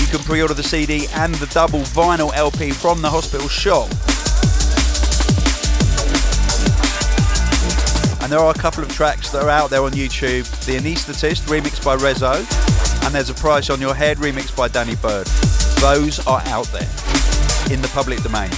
You 0.00 0.06
can 0.06 0.20
pre 0.24 0.42
order 0.42 0.54
the 0.54 0.62
CD 0.62 1.08
and 1.14 1.34
the 1.34 1.46
double 1.46 1.80
vinyl 1.80 2.32
LP 2.34 2.70
from 2.70 3.02
the 3.02 3.10
hospital 3.10 3.48
shop. 3.48 3.90
And 8.22 8.30
there 8.30 8.38
are 8.38 8.52
a 8.52 8.58
couple 8.58 8.84
of 8.84 8.90
tracks 8.90 9.30
that 9.30 9.42
are 9.42 9.50
out 9.50 9.70
there 9.70 9.82
on 9.82 9.90
YouTube. 9.90 10.48
The 10.66 10.76
Anesthetist, 10.76 11.48
remixed 11.48 11.84
by 11.84 11.96
Reso, 11.96 12.36
and 13.04 13.12
there's 13.12 13.28
a 13.28 13.34
Price 13.34 13.70
on 13.70 13.80
Your 13.80 13.94
Head, 13.94 14.18
remixed 14.18 14.56
by 14.56 14.68
Danny 14.68 14.94
Byrd. 14.94 15.26
Those 15.80 16.24
are 16.28 16.42
out 16.46 16.66
there 16.68 16.88
in 17.72 17.82
the 17.82 17.90
public 17.92 18.22
domain. 18.22 18.50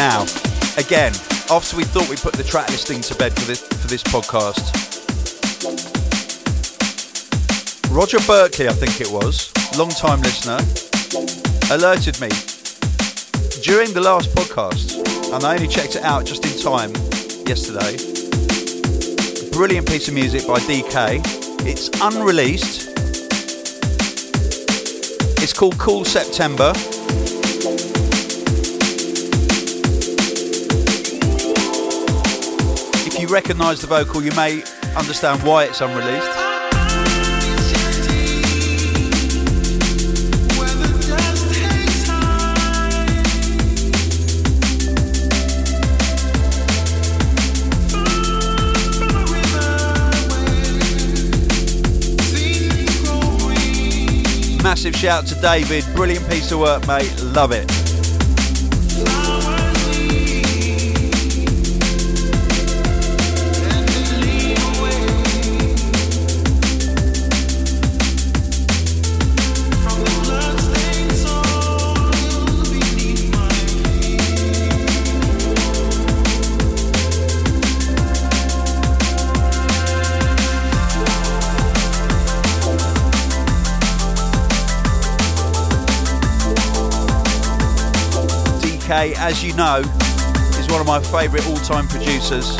Now, 0.00 0.22
again, 0.78 1.12
after 1.50 1.76
we 1.76 1.84
thought 1.84 2.08
we 2.08 2.16
put 2.16 2.32
the 2.32 2.42
track 2.42 2.70
listing 2.70 3.02
to 3.02 3.14
bed 3.16 3.38
for 3.38 3.44
this 3.44 3.60
for 3.60 3.86
this 3.86 4.02
podcast, 4.02 4.64
Roger 7.94 8.18
Berkeley, 8.26 8.66
I 8.66 8.72
think 8.72 8.98
it 9.02 9.10
was, 9.10 9.52
long-time 9.76 10.22
listener, 10.22 10.56
alerted 11.70 12.18
me 12.18 12.30
during 13.60 13.92
the 13.92 14.00
last 14.00 14.34
podcast, 14.34 15.04
and 15.34 15.44
I 15.44 15.56
only 15.56 15.68
checked 15.68 15.96
it 15.96 16.02
out 16.02 16.24
just 16.24 16.46
in 16.46 16.58
time 16.58 16.92
yesterday. 17.46 17.98
Brilliant 19.52 19.86
piece 19.86 20.08
of 20.08 20.14
music 20.14 20.46
by 20.46 20.60
DK. 20.60 21.20
It's 21.66 21.90
unreleased. 22.00 22.88
It's 25.42 25.52
called 25.52 25.76
Cool 25.76 26.06
September. 26.06 26.72
Recognise 33.30 33.80
the 33.80 33.86
vocal, 33.86 34.22
you 34.22 34.32
may 34.32 34.62
understand 34.96 35.40
why 35.42 35.64
it's 35.64 35.80
unreleased. 35.80 36.26
Massive 54.62 54.94
shout 54.96 55.26
to 55.26 55.34
David. 55.36 55.84
Brilliant 55.94 56.28
piece 56.28 56.50
of 56.52 56.58
work, 56.58 56.86
mate. 56.86 57.12
Love 57.22 57.52
it. 57.52 57.70
As 89.00 89.42
you 89.42 89.54
know, 89.54 89.78
is 90.58 90.68
one 90.68 90.78
of 90.78 90.86
my 90.86 91.00
favourite 91.00 91.46
all 91.46 91.56
time 91.56 91.88
producers. 91.88 92.54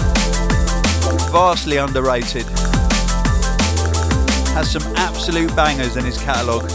Vastly 1.30 1.76
underrated. 1.76 2.46
Has 4.54 4.72
some 4.72 4.82
absolute 4.96 5.54
bangers 5.54 5.98
in 5.98 6.04
his 6.06 6.16
catalogue. 6.16 6.70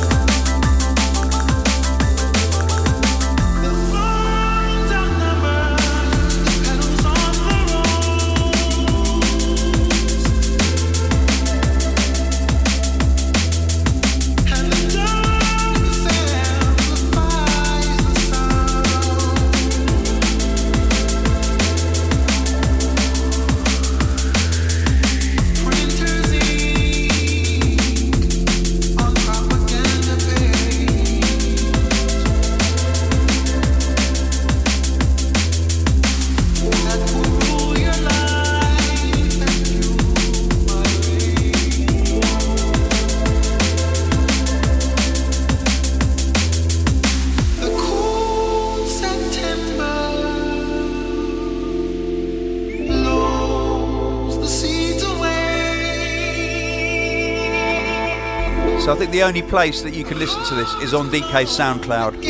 So 58.86 58.92
I 58.94 58.96
think 58.96 59.10
the 59.10 59.24
only 59.24 59.42
place 59.42 59.82
that 59.82 59.96
you 59.96 60.04
can 60.04 60.20
listen 60.20 60.44
to 60.44 60.54
this 60.54 60.72
is 60.76 60.94
on 60.94 61.10
DK's 61.10 61.50
SoundCloud. 61.50 62.22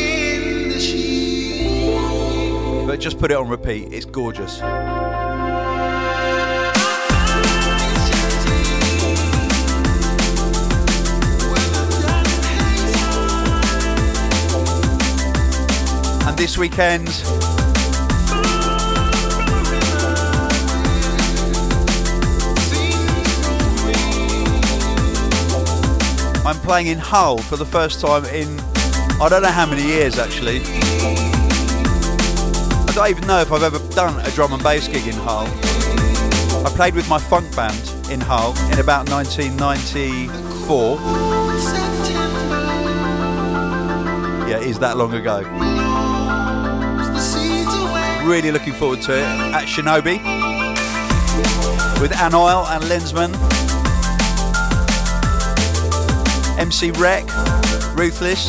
But 2.86 2.98
just 2.98 3.18
put 3.18 3.30
it 3.30 3.36
on 3.36 3.46
repeat, 3.46 3.92
it's 3.92 4.06
gorgeous. 4.06 4.62
And 16.22 16.38
this 16.38 16.56
weekend, 16.56 17.08
I'm 26.46 26.60
playing 26.60 26.86
in 26.86 26.98
Hull 26.98 27.38
for 27.38 27.56
the 27.56 27.66
first 27.66 28.00
time 28.00 28.24
in 28.26 28.60
I 29.20 29.28
don't 29.28 29.42
know 29.42 29.48
how 29.48 29.66
many 29.66 29.82
years 29.82 30.16
actually. 30.16 30.60
I 32.86 32.92
don't 32.94 33.10
even 33.10 33.26
know 33.26 33.40
if 33.40 33.50
I've 33.50 33.64
ever 33.64 33.80
done 33.96 34.24
a 34.24 34.30
drum 34.30 34.52
and 34.52 34.62
bass 34.62 34.86
gig 34.86 35.08
in 35.08 35.16
Hull. 35.16 35.48
I 36.64 36.70
played 36.76 36.94
with 36.94 37.08
my 37.08 37.18
funk 37.18 37.54
band 37.56 37.92
in 38.12 38.20
Hull 38.20 38.54
in 38.70 38.78
about 38.78 39.08
1994. 39.10 40.98
Yeah, 44.48 44.58
it 44.60 44.68
is 44.68 44.78
that 44.78 44.96
long 44.96 45.14
ago. 45.14 45.40
Really 48.24 48.52
looking 48.52 48.74
forward 48.74 49.02
to 49.02 49.18
it 49.18 49.24
at 49.52 49.64
Shinobi 49.64 50.20
with 52.00 52.12
Anile 52.12 52.66
and 52.66 52.84
Lensman. 52.84 53.55
MC 56.58 56.90
Rec, 56.92 57.24
Ruthless. 57.94 58.46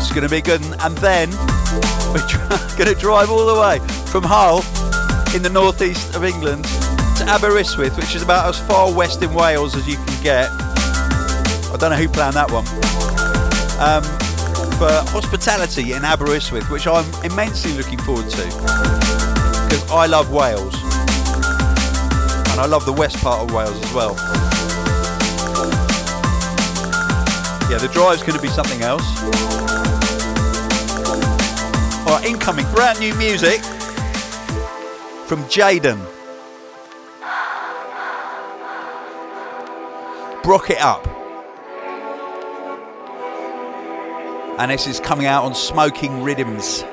It's 0.00 0.12
going 0.12 0.22
to 0.22 0.28
be 0.28 0.40
good. 0.40 0.62
And 0.80 0.96
then 0.98 1.30
we're 2.12 2.76
going 2.76 2.92
to 2.92 2.96
drive 2.98 3.30
all 3.30 3.46
the 3.46 3.60
way 3.60 3.78
from 4.06 4.24
Hull 4.24 4.58
in 5.34 5.42
the 5.42 5.50
northeast 5.50 6.14
of 6.14 6.24
England 6.24 6.64
to 6.64 7.24
Aberystwyth, 7.26 7.96
which 7.96 8.14
is 8.14 8.22
about 8.22 8.48
as 8.48 8.58
far 8.66 8.92
west 8.92 9.22
in 9.22 9.32
Wales 9.34 9.76
as 9.76 9.86
you 9.86 9.96
can 9.96 10.22
get. 10.22 10.48
I 10.50 11.76
don't 11.78 11.90
know 11.90 11.96
who 11.96 12.08
planned 12.08 12.36
that 12.36 12.50
one. 12.50 12.66
Um, 13.78 14.02
for 14.78 14.90
hospitality 15.12 15.92
in 15.92 16.04
Aberystwyth, 16.04 16.68
which 16.70 16.86
I'm 16.86 17.06
immensely 17.24 17.72
looking 17.72 17.98
forward 17.98 18.28
to 18.30 18.44
because 18.44 19.90
I 19.90 20.06
love 20.06 20.32
Wales 20.32 20.74
and 22.50 22.60
I 22.60 22.66
love 22.66 22.84
the 22.84 22.92
west 22.92 23.16
part 23.18 23.40
of 23.42 23.54
Wales 23.54 23.80
as 23.84 23.92
well. 23.92 24.43
Yeah, 27.70 27.78
the 27.78 27.88
drive's 27.88 28.22
going 28.22 28.36
to 28.36 28.42
be 28.42 28.48
something 28.48 28.82
else. 28.82 29.02
All 32.06 32.16
right, 32.16 32.24
incoming 32.26 32.66
brand 32.72 33.00
new 33.00 33.14
music 33.14 33.62
from 35.26 35.42
Jaden. 35.44 35.98
Brock 40.42 40.68
it 40.68 40.78
up. 40.80 41.06
And 44.58 44.70
this 44.70 44.86
is 44.86 45.00
coming 45.00 45.26
out 45.26 45.44
on 45.44 45.54
Smoking 45.54 46.22
Rhythms. 46.22 46.66
Is 46.66 46.84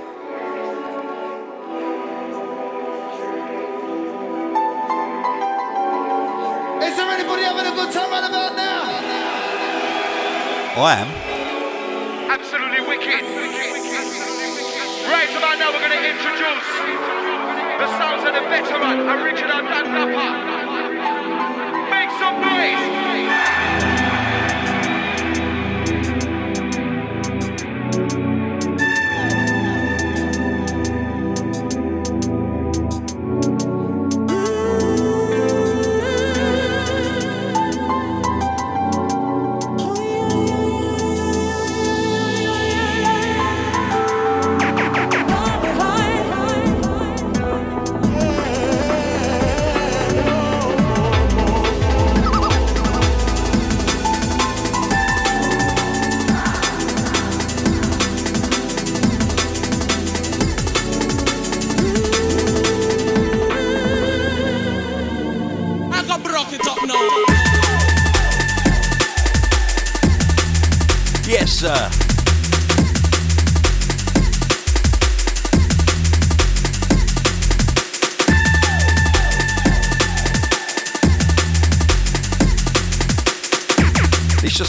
there 6.97 7.09
anybody 7.11 7.43
having 7.43 7.65
a 7.65 7.75
good 7.75 7.91
time 7.91 8.09
right 8.09 8.29
about 8.29 8.55
now? 8.55 9.30
I 10.73 11.03
am. 11.03 11.09
Absolutely 12.31 12.79
wicked. 12.87 13.23
Right 15.11 15.29
about 15.35 15.59
now, 15.59 15.71
we're 15.73 15.83
going 15.83 15.91
to 15.91 15.99
introduce 15.99 16.67
the 17.75 17.87
sounds 17.99 18.23
of 18.23 18.33
the 18.33 18.41
veteran, 18.47 19.03
original 19.03 19.67
Dan 19.67 19.91
Napper. 19.91 20.31
Make 21.91 22.11
some 22.19 22.39
noise. 22.39 23.50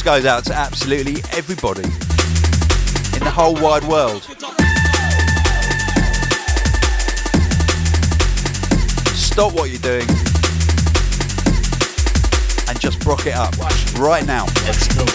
Goes 0.05 0.27
out 0.27 0.45
to 0.47 0.55
absolutely 0.55 1.23
everybody 1.33 1.85
in 1.85 3.21
the 3.25 3.31
whole 3.33 3.55
wide 3.55 3.85
world. 3.85 4.23
Stop 9.15 9.53
what 9.55 9.71
you're 9.71 9.79
doing 9.79 10.09
and 12.69 12.81
just 12.81 12.99
brock 13.01 13.27
it 13.27 13.35
up 13.35 13.57
right 13.97 14.27
now. 14.27 14.45
Explosive. 14.67 15.09
I 15.09 15.12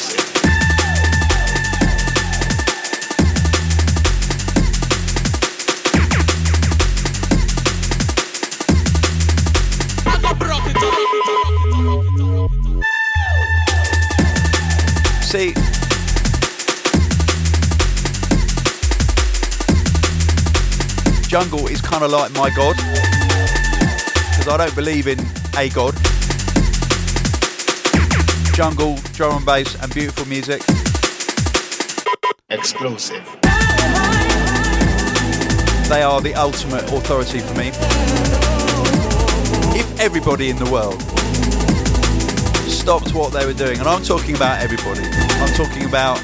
jungle 21.43 21.67
is 21.67 21.81
kind 21.81 22.03
of 22.03 22.09
like 22.09 22.33
my 22.33 22.49
god 22.49 22.75
because 22.75 24.47
I 24.47 24.57
don't 24.57 24.73
believe 24.73 25.05
in 25.05 25.19
a 25.55 25.69
god. 25.69 25.93
Jungle, 28.55 28.95
drum 29.13 29.37
and 29.37 29.45
bass, 29.45 29.79
and 29.79 29.93
beautiful 29.93 30.25
music. 30.25 30.63
Explosive. 32.49 33.23
They 35.87 36.01
are 36.01 36.21
the 36.21 36.33
ultimate 36.35 36.91
authority 36.91 37.37
for 37.37 37.53
me. 37.53 37.67
If 39.77 39.99
everybody 39.99 40.49
in 40.49 40.55
the 40.55 40.71
world 40.71 40.99
stopped 42.67 43.13
what 43.13 43.31
they 43.31 43.45
were 43.45 43.53
doing, 43.53 43.77
and 43.77 43.87
I'm 43.87 44.01
talking 44.01 44.35
about 44.35 44.63
everybody, 44.63 45.03
I'm 45.03 45.53
talking 45.53 45.85
about 45.85 46.17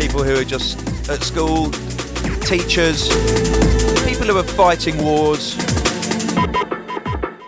people 0.00 0.22
who 0.24 0.40
are 0.40 0.44
just 0.44 0.78
at 1.10 1.22
school, 1.22 1.70
teachers, 2.48 3.08
people 4.06 4.26
who 4.26 4.38
are 4.38 4.42
fighting 4.42 4.96
wars, 5.04 5.54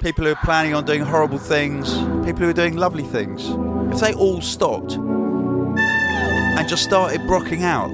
people 0.02 0.24
who 0.26 0.32
are 0.32 0.38
planning 0.44 0.74
on 0.74 0.84
doing 0.84 1.00
horrible 1.00 1.38
things, 1.38 1.94
people 2.26 2.42
who 2.42 2.50
are 2.50 2.52
doing 2.52 2.76
lovely 2.76 3.04
things. 3.04 3.48
If 3.94 4.00
they 4.00 4.12
all 4.12 4.42
stopped 4.42 4.96
and 4.96 6.68
just 6.68 6.84
started 6.84 7.22
brocking 7.22 7.62
out 7.62 7.88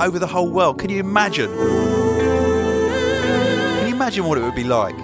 over 0.00 0.18
the 0.18 0.26
whole 0.26 0.50
world. 0.50 0.80
Can 0.80 0.90
you 0.90 0.98
imagine? 0.98 1.54
Can 3.78 3.86
you 3.86 3.94
imagine 3.94 4.24
what 4.24 4.38
it 4.38 4.42
would 4.42 4.56
be 4.56 4.64
like? 4.64 4.98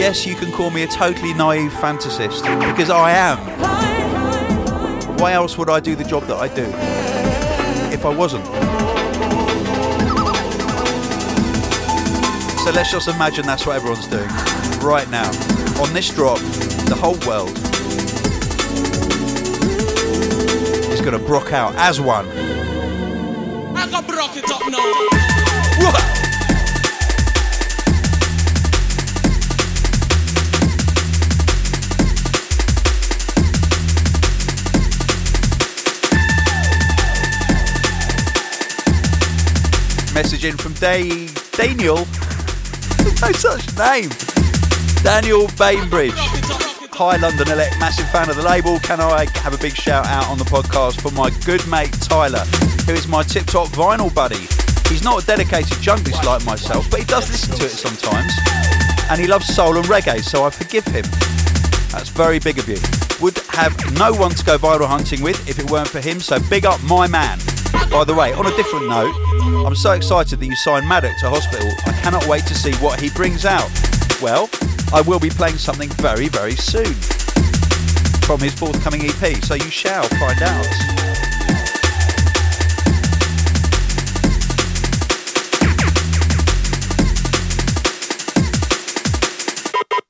Yes, 0.00 0.26
you 0.26 0.34
can 0.34 0.50
call 0.50 0.70
me 0.70 0.82
a 0.82 0.88
totally 0.88 1.32
naive 1.32 1.70
fantasist 1.70 2.42
because 2.72 2.90
I 2.90 3.12
am. 3.12 3.85
Why 5.18 5.32
else 5.32 5.56
would 5.56 5.70
I 5.70 5.80
do 5.80 5.96
the 5.96 6.04
job 6.04 6.24
that 6.24 6.36
I 6.36 6.48
do 6.48 6.64
if 7.92 8.04
I 8.04 8.14
wasn't? 8.14 8.44
So 12.64 12.72
let's 12.72 12.90
just 12.90 13.08
imagine 13.08 13.46
that's 13.46 13.64
what 13.66 13.76
everyone's 13.76 14.06
doing. 14.08 14.28
right 14.82 15.08
now. 15.10 15.28
On 15.80 15.92
this 15.92 16.10
drop, 16.10 16.38
the 16.38 16.94
whole 16.94 17.16
world 17.26 17.50
is 20.92 21.00
going 21.00 21.18
to 21.18 21.24
brock 21.26 21.52
out 21.52 21.74
as 21.76 22.00
one. 22.00 22.26
Message 40.16 40.46
in 40.46 40.56
from 40.56 40.72
Da- 40.72 41.28
Daniel. 41.52 41.96
no 43.20 43.32
such 43.32 43.68
name. 43.76 44.08
Daniel 45.04 45.46
Bainbridge. 45.58 46.14
Hi 46.96 47.16
London 47.18 47.50
Elect, 47.50 47.78
massive 47.78 48.08
fan 48.08 48.30
of 48.30 48.36
the 48.36 48.42
label. 48.42 48.78
Can 48.80 48.98
I 48.98 49.26
have 49.40 49.52
a 49.52 49.58
big 49.58 49.74
shout 49.74 50.06
out 50.06 50.26
on 50.28 50.38
the 50.38 50.44
podcast 50.44 51.02
for 51.02 51.10
my 51.10 51.28
good 51.44 51.60
mate 51.68 51.92
Tyler, 52.00 52.46
who 52.86 52.94
is 52.94 53.06
my 53.06 53.24
tip 53.24 53.44
top 53.44 53.68
vinyl 53.68 54.12
buddy? 54.14 54.40
He's 54.88 55.04
not 55.04 55.22
a 55.22 55.26
dedicated 55.26 55.76
junglist 55.84 56.24
like 56.24 56.42
myself, 56.46 56.90
but 56.90 57.00
he 57.00 57.04
does 57.04 57.28
listen 57.30 57.54
to 57.58 57.66
it 57.66 57.76
sometimes. 57.76 58.32
And 59.10 59.20
he 59.20 59.26
loves 59.26 59.54
soul 59.54 59.76
and 59.76 59.84
reggae, 59.84 60.22
so 60.22 60.44
I 60.44 60.50
forgive 60.50 60.86
him. 60.86 61.04
That's 61.92 62.08
very 62.08 62.38
big 62.38 62.58
of 62.58 62.66
you. 62.66 62.78
Would 63.20 63.36
have 63.50 63.76
no 63.98 64.14
one 64.14 64.30
to 64.30 64.44
go 64.46 64.56
viral 64.56 64.88
hunting 64.88 65.20
with 65.20 65.46
if 65.46 65.58
it 65.58 65.70
weren't 65.70 65.88
for 65.88 66.00
him, 66.00 66.20
so 66.20 66.38
big 66.48 66.64
up 66.64 66.82
my 66.84 67.06
man. 67.06 67.38
By 67.90 68.04
the 68.04 68.14
way, 68.14 68.32
on 68.32 68.46
a 68.46 68.56
different 68.56 68.88
note, 68.88 69.14
I'm 69.46 69.76
so 69.76 69.92
excited 69.92 70.40
that 70.40 70.46
you 70.46 70.56
signed 70.56 70.86
Maduk 70.86 71.16
to 71.20 71.30
hospital. 71.30 71.70
I 71.86 71.92
cannot 72.02 72.26
wait 72.26 72.44
to 72.46 72.54
see 72.54 72.72
what 72.74 73.00
he 73.00 73.10
brings 73.10 73.44
out. 73.44 73.70
Well, 74.20 74.50
I 74.92 75.02
will 75.02 75.20
be 75.20 75.30
playing 75.30 75.58
something 75.58 75.88
very, 75.90 76.28
very 76.28 76.56
soon 76.56 76.94
from 78.26 78.40
his 78.40 78.54
forthcoming 78.54 79.02
EP, 79.04 79.36
so 79.44 79.54
you 79.54 79.70
shall 79.70 80.02
find 80.04 80.42
out. 80.42 80.66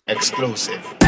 Exclusive. 0.06 1.05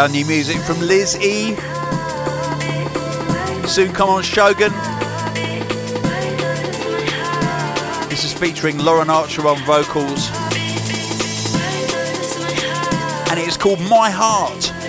Brand 0.00 0.14
new 0.14 0.24
music 0.24 0.56
from 0.62 0.80
Liz 0.80 1.14
E. 1.16 1.54
Soon 3.66 3.92
come 3.92 4.08
on 4.08 4.22
Shogun. 4.22 4.72
This 8.08 8.24
is 8.24 8.32
featuring 8.32 8.78
Lauren 8.78 9.10
Archer 9.10 9.46
on 9.46 9.58
vocals, 9.66 10.30
and 13.28 13.38
it 13.38 13.46
is 13.46 13.58
called 13.58 13.80
My 13.90 14.08
Heart. 14.08 14.79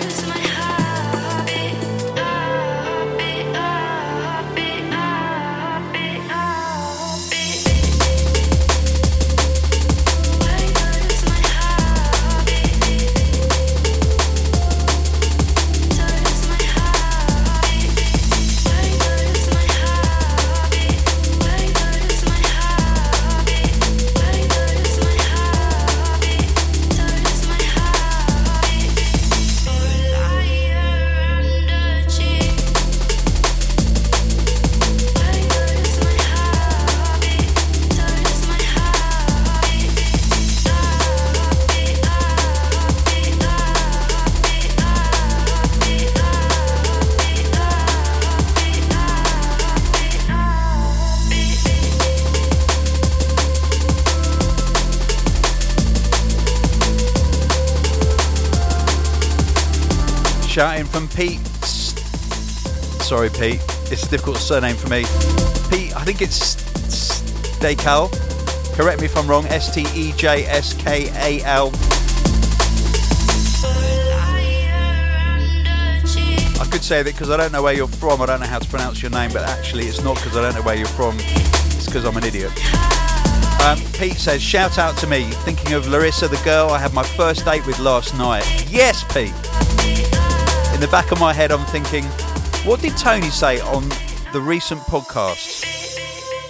Shouting 60.62 60.84
from 60.84 61.08
Pete. 61.08 61.44
Sorry, 63.02 63.28
Pete. 63.30 63.60
It's 63.90 64.06
a 64.06 64.08
difficult 64.08 64.36
surname 64.36 64.76
for 64.76 64.88
me. 64.88 65.00
Pete, 65.68 65.92
I 65.96 66.04
think 66.04 66.22
it's 66.22 66.54
Stejkal. 67.58 68.12
Correct 68.76 69.00
me 69.00 69.06
if 69.06 69.16
I'm 69.16 69.26
wrong. 69.26 69.44
S 69.46 69.74
T 69.74 69.84
E 69.92 70.12
J 70.12 70.44
S 70.44 70.72
K 70.74 71.10
A 71.16 71.42
L. 71.42 71.72
I 76.60 76.68
could 76.70 76.84
say 76.84 77.02
that 77.02 77.12
because 77.12 77.30
I 77.30 77.36
don't 77.36 77.50
know 77.50 77.64
where 77.64 77.74
you're 77.74 77.88
from, 77.88 78.22
I 78.22 78.26
don't 78.26 78.38
know 78.38 78.46
how 78.46 78.60
to 78.60 78.68
pronounce 78.68 79.02
your 79.02 79.10
name, 79.10 79.32
but 79.32 79.42
actually 79.42 79.86
it's 79.86 80.04
not 80.04 80.14
because 80.14 80.36
I 80.36 80.42
don't 80.42 80.54
know 80.54 80.62
where 80.62 80.76
you're 80.76 80.86
from, 80.86 81.16
it's 81.18 81.86
because 81.86 82.04
I'm 82.04 82.16
an 82.16 82.22
idiot. 82.22 82.52
Um, 83.64 83.80
Pete 83.94 84.16
says, 84.16 84.40
shout 84.40 84.78
out 84.78 84.96
to 84.98 85.08
me, 85.08 85.24
thinking 85.42 85.72
of 85.72 85.88
Larissa, 85.88 86.28
the 86.28 86.40
girl 86.44 86.70
I 86.70 86.78
had 86.78 86.94
my 86.94 87.02
first 87.02 87.44
date 87.44 87.66
with 87.66 87.80
last 87.80 88.16
night. 88.16 88.44
Yes, 88.70 89.02
Pete. 89.12 89.34
In 90.82 90.88
the 90.88 90.90
back 90.90 91.12
of 91.12 91.20
my 91.20 91.32
head, 91.32 91.52
I'm 91.52 91.64
thinking, 91.66 92.02
what 92.66 92.80
did 92.80 92.96
Tony 92.96 93.30
say 93.30 93.60
on 93.60 93.88
the 94.32 94.40
recent 94.40 94.80
podcast? 94.80 95.64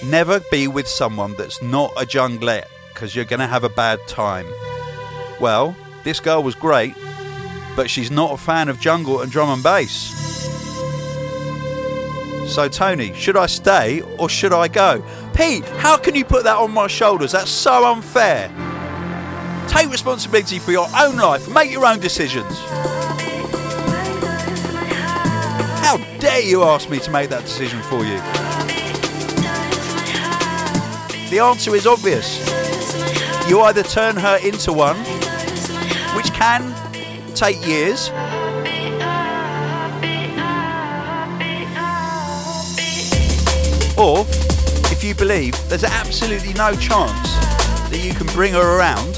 Never 0.09 0.41
be 0.51 0.69
with 0.69 0.89
someone 0.89 1.35
that's 1.35 1.61
not 1.61 1.93
a 1.99 2.07
junglist, 2.07 2.65
because 2.89 3.15
you're 3.15 3.27
going 3.27 3.41
to 3.41 3.47
have 3.47 3.63
a 3.63 3.69
bad 3.69 4.01
time. 4.09 4.47
Well, 5.39 5.77
this 6.03 6.19
girl 6.19 6.43
was 6.43 6.55
great, 6.55 6.95
but 7.77 7.91
she's 7.91 8.11
not 8.11 8.33
a 8.33 8.39
fan 8.39 8.71
of 8.71 8.81
jungle 8.81 9.21
and 9.21 9.31
drum 9.31 9.51
and 9.51 9.63
bass. 9.63 9.91
So, 12.51 12.71
Tony, 12.71 13.13
should 13.13 13.37
I 13.37 13.45
stay 13.45 14.01
or 14.19 14.31
should 14.31 14.55
I 14.55 14.67
go? 14.69 15.05
Pete, 15.35 15.67
how 15.77 15.99
can 15.99 16.15
you 16.15 16.25
put 16.25 16.45
that 16.45 16.57
on 16.57 16.71
my 16.71 16.87
shoulders? 16.87 17.33
That's 17.33 17.51
so 17.51 17.85
unfair. 17.85 18.49
Take 19.69 19.91
responsibility 19.91 20.59
for 20.59 20.71
your 20.71 20.89
own 20.99 21.19
life, 21.19 21.53
make 21.53 21.71
your 21.71 21.85
own 21.85 22.01
decisions. 22.01 22.59
Dare 26.23 26.41
you 26.41 26.63
ask 26.63 26.89
me 26.89 27.01
to 27.01 27.11
make 27.11 27.29
that 27.29 27.43
decision 27.43 27.83
for 27.83 28.05
you? 28.05 28.17
The 31.31 31.41
answer 31.41 31.75
is 31.75 31.85
obvious. 31.85 32.39
You 33.49 33.61
either 33.63 33.83
turn 33.83 34.15
her 34.15 34.37
into 34.37 34.73
one, 34.73 34.97
which 36.15 36.33
can 36.33 36.63
take 37.35 37.67
years, 37.67 38.11
or 43.99 44.25
if 44.93 45.03
you 45.03 45.17
believe 45.17 45.55
there's 45.69 45.83
absolutely 45.83 46.53
no 46.53 46.73
chance 46.77 47.35
that 47.91 48.01
you 48.01 48.15
can 48.15 48.29
bring 48.29 48.53
her 48.53 48.79
around, 48.79 49.15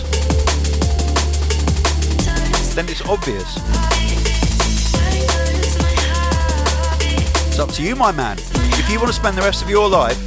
then 2.75 2.89
it's 2.89 3.03
obvious. 3.03 3.84
It's 7.55 7.61
up 7.61 7.71
to 7.75 7.85
you, 7.85 7.95
my 7.95 8.11
man. 8.11 8.37
If 8.37 8.91
you 8.91 8.99
want 8.99 9.11
to 9.11 9.15
spend 9.15 9.39
the 9.39 9.43
rest 9.43 9.63
of 9.63 9.71
your 9.71 9.89
life 9.89 10.19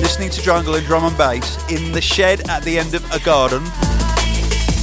listening 0.00 0.30
to 0.30 0.40
jungle 0.40 0.76
and 0.76 0.86
drum 0.86 1.04
and 1.04 1.14
bass 1.14 1.58
in 1.70 1.92
the 1.92 2.00
shed 2.00 2.48
at 2.48 2.62
the 2.62 2.78
end 2.78 2.94
of 2.94 3.04
a 3.12 3.18
garden, 3.18 3.58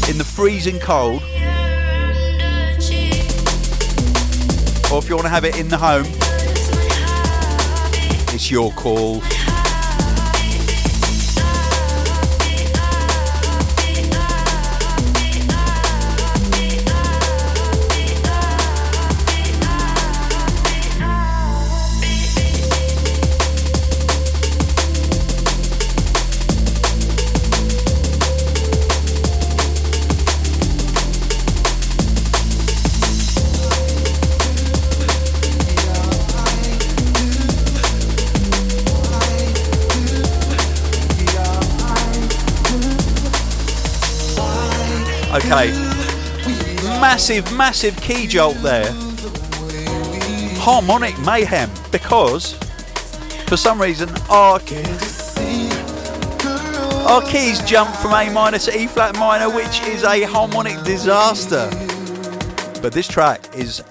in 0.07 0.19
the 0.19 0.23
freezing 0.23 0.77
cold, 0.77 1.23
or 4.93 4.99
if 4.99 5.09
you 5.09 5.15
want 5.15 5.25
to 5.25 5.29
have 5.29 5.43
it 5.43 5.57
in 5.57 5.69
the 5.69 5.77
home, 5.79 6.05
it's 8.31 8.51
your 8.51 8.71
call. 8.73 9.23
Okay. 45.37 45.69
Massive, 46.99 47.55
massive 47.55 47.95
key 48.01 48.25
jolt 48.25 48.57
there. 48.63 48.91
Harmonic 50.57 51.15
mayhem 51.19 51.69
because 51.91 52.53
for 53.45 53.55
some 53.55 53.79
reason 53.79 54.09
our 54.31 54.59
our 57.07 57.21
keys 57.21 57.61
jump 57.65 57.95
from 57.97 58.13
A 58.13 58.31
minor 58.31 58.57
to 58.57 58.75
E 58.75 58.87
flat 58.87 59.15
minor, 59.19 59.53
which 59.53 59.79
is 59.83 60.03
a 60.03 60.23
harmonic 60.23 60.83
disaster. 60.83 61.69
But 62.81 62.91
this 62.91 63.07
track 63.07 63.47
is 63.55 63.83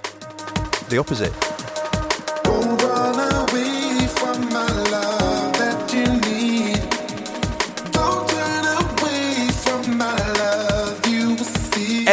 the 0.89 0.99
opposite. 0.99 1.46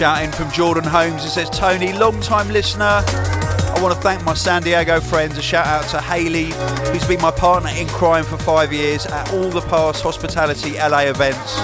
Shouting 0.00 0.32
from 0.32 0.50
Jordan 0.50 0.84
Holmes, 0.84 1.26
it 1.26 1.28
says, 1.28 1.50
Tony, 1.50 1.92
long 1.92 2.18
time 2.22 2.48
listener. 2.48 3.02
I 3.04 3.78
want 3.82 3.94
to 3.94 4.00
thank 4.00 4.24
my 4.24 4.32
San 4.32 4.62
Diego 4.62 4.98
friends. 4.98 5.36
A 5.36 5.42
shout 5.42 5.66
out 5.66 5.86
to 5.90 6.00
Haley, 6.00 6.52
who's 6.90 7.06
been 7.06 7.20
my 7.20 7.30
partner 7.30 7.68
in 7.76 7.86
crime 7.86 8.24
for 8.24 8.38
five 8.38 8.72
years 8.72 9.04
at 9.04 9.30
all 9.34 9.50
the 9.50 9.60
past 9.60 10.02
hospitality 10.02 10.78
LA 10.78 11.00
events. 11.00 11.58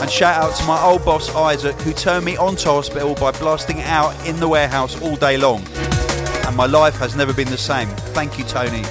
And 0.00 0.08
shout 0.08 0.40
out 0.40 0.54
to 0.58 0.64
my 0.66 0.80
old 0.80 1.04
boss 1.04 1.34
Isaac, 1.34 1.74
who 1.80 1.92
turned 1.92 2.24
me 2.24 2.36
onto 2.36 2.68
hospital 2.68 3.16
by 3.16 3.32
blasting 3.32 3.80
out 3.80 4.14
in 4.24 4.38
the 4.38 4.46
warehouse 4.46 5.02
all 5.02 5.16
day 5.16 5.36
long. 5.36 5.66
And 6.46 6.56
my 6.56 6.66
life 6.66 6.96
has 6.98 7.16
never 7.16 7.34
been 7.34 7.50
the 7.50 7.58
same. 7.58 7.88
Thank 8.14 8.38
you, 8.38 8.44
Tony. 8.44 8.84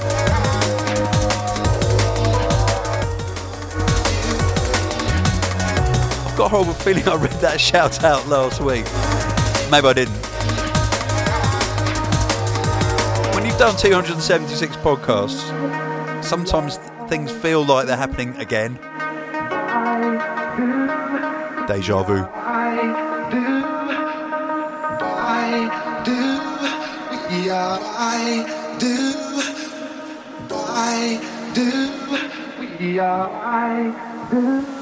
Got 6.39 6.45
a 6.45 6.49
horrible 6.55 6.73
feeling 6.73 7.05
I 7.05 7.15
read 7.15 7.33
that 7.41 7.59
shout 7.59 8.01
out 8.01 8.25
last 8.29 8.61
week. 8.61 8.85
Maybe 9.69 9.87
I 9.87 9.93
didn't. 9.93 10.15
When 13.35 13.45
you've 13.45 13.57
done 13.57 13.75
276 13.75 14.77
podcasts, 14.77 15.43
sometimes 16.23 16.77
things 17.09 17.29
feel 17.29 17.65
like 17.65 17.87
they're 17.87 17.97
happening 17.97 18.37
again. 18.37 18.75
Deja 21.67 22.03
vu. 22.03 22.25
I 22.31 23.19
do, 34.31 34.78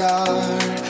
we 0.00 0.89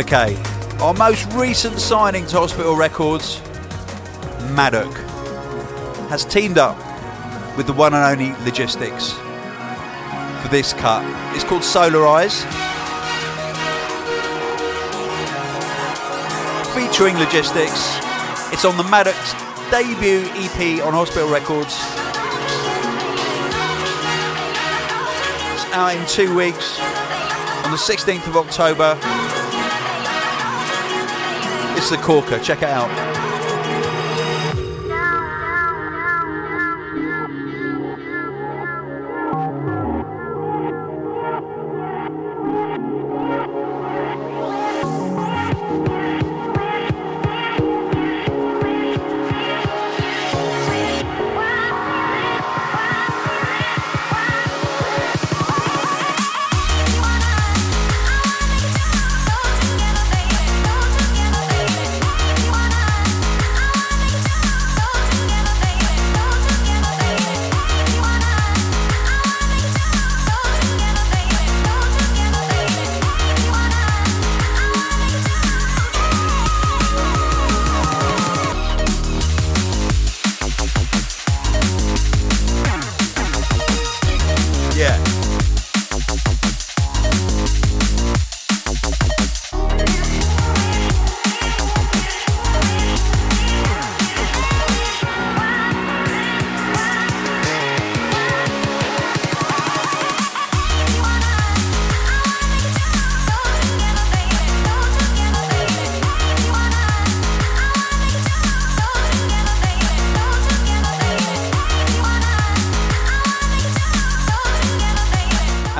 Okay, 0.00 0.34
our 0.80 0.94
most 0.94 1.30
recent 1.34 1.78
signing 1.78 2.24
to 2.28 2.38
Hospital 2.38 2.74
Records, 2.74 3.36
Maduk, 4.56 4.96
has 6.08 6.24
teamed 6.24 6.56
up 6.56 6.78
with 7.54 7.66
the 7.66 7.74
one 7.74 7.92
and 7.92 8.02
only 8.02 8.32
Logistics 8.46 9.12
for 10.40 10.48
this 10.48 10.72
cut. 10.72 11.04
It's 11.36 11.44
called 11.44 11.62
Solar 11.62 12.06
Eyes. 12.06 12.44
Featuring 16.74 17.18
Logistics. 17.18 17.98
It's 18.54 18.64
on 18.64 18.78
the 18.78 18.84
Maduk's 18.84 19.34
debut 19.70 20.24
EP 20.32 20.82
on 20.82 20.94
Hospital 20.94 21.28
Records. 21.28 21.74
It's 25.52 25.74
out 25.74 25.94
in 25.94 26.06
two 26.06 26.34
weeks 26.34 26.80
on 27.66 27.70
the 27.70 27.76
16th 27.76 28.26
of 28.28 28.38
October. 28.38 28.98
Corker. 31.96 32.38
Check 32.38 32.62
it 32.62 32.68
out. 32.68 33.19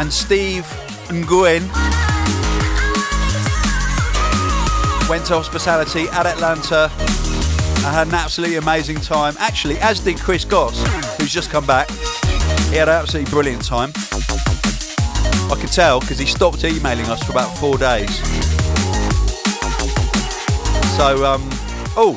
And 0.01 0.11
Steve 0.11 0.64
Nguyen 1.09 1.61
went 5.11 5.26
to 5.26 5.34
hospitality 5.34 6.09
at 6.09 6.24
Atlanta. 6.24 6.90
I 7.84 7.92
had 7.92 8.07
an 8.07 8.14
absolutely 8.14 8.57
amazing 8.57 8.96
time. 8.96 9.34
Actually, 9.38 9.76
as 9.80 10.01
did 10.01 10.18
Chris 10.18 10.46
Goss, 10.46 10.82
who's 11.18 11.30
just 11.30 11.51
come 11.51 11.66
back. 11.66 11.90
He 12.70 12.76
had 12.76 12.88
an 12.88 12.94
absolutely 12.94 13.30
brilliant 13.30 13.62
time. 13.62 13.92
I 15.51 15.59
could 15.61 15.70
tell 15.70 16.01
because 16.01 16.18
he 16.18 16.24
stopped 16.24 16.64
emailing 16.64 17.05
us 17.05 17.22
for 17.22 17.32
about 17.32 17.55
four 17.59 17.76
days. 17.76 18.16
So, 20.96 21.26
um, 21.26 21.46
oh, 21.94 22.16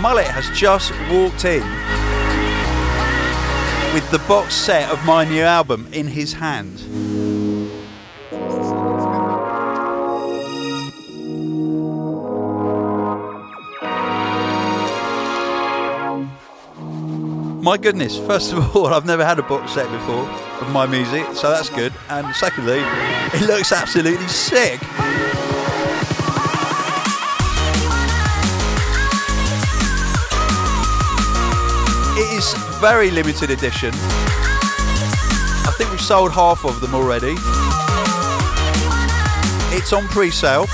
Mullet 0.00 0.26
has 0.26 0.50
just 0.58 0.90
walked 1.12 1.44
in 1.44 1.62
with 3.96 4.10
the 4.10 4.18
box 4.28 4.54
set 4.54 4.90
of 4.90 5.02
my 5.06 5.24
new 5.24 5.40
album 5.40 5.88
in 5.90 6.06
his 6.06 6.34
hand. 6.34 6.82
My 17.64 17.78
goodness, 17.78 18.18
first 18.18 18.52
of 18.52 18.58
all, 18.76 18.88
I've 18.88 19.06
never 19.06 19.24
had 19.24 19.38
a 19.38 19.42
box 19.42 19.72
set 19.72 19.90
before 19.90 20.28
of 20.60 20.70
my 20.72 20.84
music, 20.84 21.24
so 21.32 21.48
that's 21.48 21.70
good. 21.70 21.94
And 22.10 22.36
secondly, 22.36 22.80
it 22.82 23.46
looks 23.46 23.72
absolutely 23.72 24.28
sick. 24.28 24.78
Very 32.80 33.10
limited 33.10 33.50
edition. 33.50 33.90
I 33.94 35.72
think 35.76 35.90
we've 35.90 36.00
sold 36.00 36.32
half 36.32 36.64
of 36.64 36.80
them 36.80 36.94
already. 36.94 37.34
It's 39.74 39.92
on 39.92 40.06
pre-sale. 40.08 40.66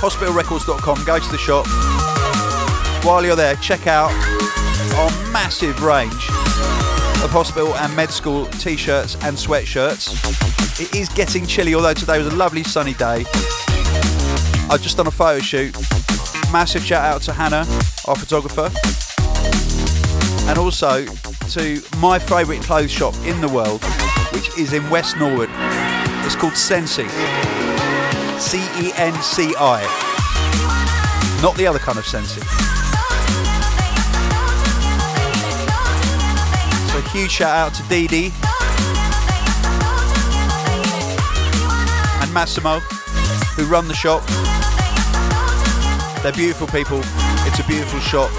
Hospitalrecords.com. 0.00 1.04
Go 1.04 1.18
to 1.18 1.30
the 1.30 1.38
shop. 1.38 1.66
While 3.04 3.24
you're 3.24 3.36
there, 3.36 3.56
check 3.56 3.86
out 3.86 4.10
our 4.96 5.10
massive 5.32 5.82
range 5.82 6.28
of 7.22 7.30
hospital 7.30 7.74
and 7.76 7.94
med 7.94 8.10
school 8.10 8.46
t-shirts 8.46 9.14
and 9.22 9.36
sweatshirts. 9.36 10.80
It 10.80 10.94
is 10.94 11.08
getting 11.10 11.46
chilly, 11.46 11.74
although 11.74 11.94
today 11.94 12.18
was 12.18 12.32
a 12.32 12.36
lovely 12.36 12.64
sunny 12.64 12.94
day. 12.94 13.24
I've 14.70 14.82
just 14.82 14.96
done 14.96 15.06
a 15.06 15.12
photo 15.12 15.40
shoot. 15.40 15.74
Massive 16.52 16.82
shout 16.84 17.04
out 17.04 17.22
to 17.22 17.32
Hannah, 17.32 17.66
our 18.06 18.16
photographer 18.16 18.70
and 20.46 20.58
also 20.58 21.06
to 21.50 21.80
my 21.98 22.18
favourite 22.18 22.62
clothes 22.62 22.90
shop 22.90 23.14
in 23.24 23.40
the 23.40 23.48
world, 23.48 23.82
which 24.32 24.48
is 24.58 24.72
in 24.72 24.88
West 24.90 25.16
Norwood. 25.16 25.50
It's 26.24 26.36
called 26.36 26.54
Cenci. 26.54 27.08
C 28.40 28.58
E 28.80 28.92
N 28.96 29.14
C 29.22 29.54
I. 29.58 29.80
Not 31.42 31.56
the 31.56 31.66
other 31.66 31.78
kind 31.78 31.98
of 31.98 32.06
Sensi. 32.06 32.40
So 36.90 36.98
a 36.98 37.02
huge 37.10 37.30
shout 37.30 37.54
out 37.54 37.74
to 37.74 37.82
Dee 37.88 38.06
Dee 38.06 38.32
and 42.22 42.32
Massimo, 42.32 42.80
who 43.56 43.64
run 43.66 43.86
the 43.88 43.94
shop. 43.94 44.22
They're 46.22 46.32
beautiful 46.32 46.66
people. 46.66 47.00
It's 47.46 47.58
a 47.58 47.64
beautiful 47.64 48.00
shop. 48.00 48.30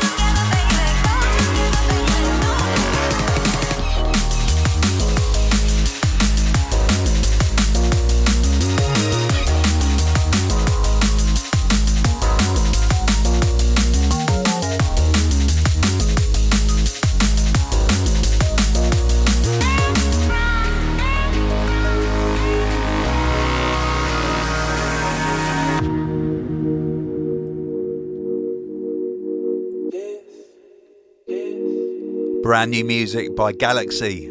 Brand 32.55 32.71
new 32.71 32.85
music 32.85 33.35
by 33.35 33.51
Galaxy. 33.51 34.29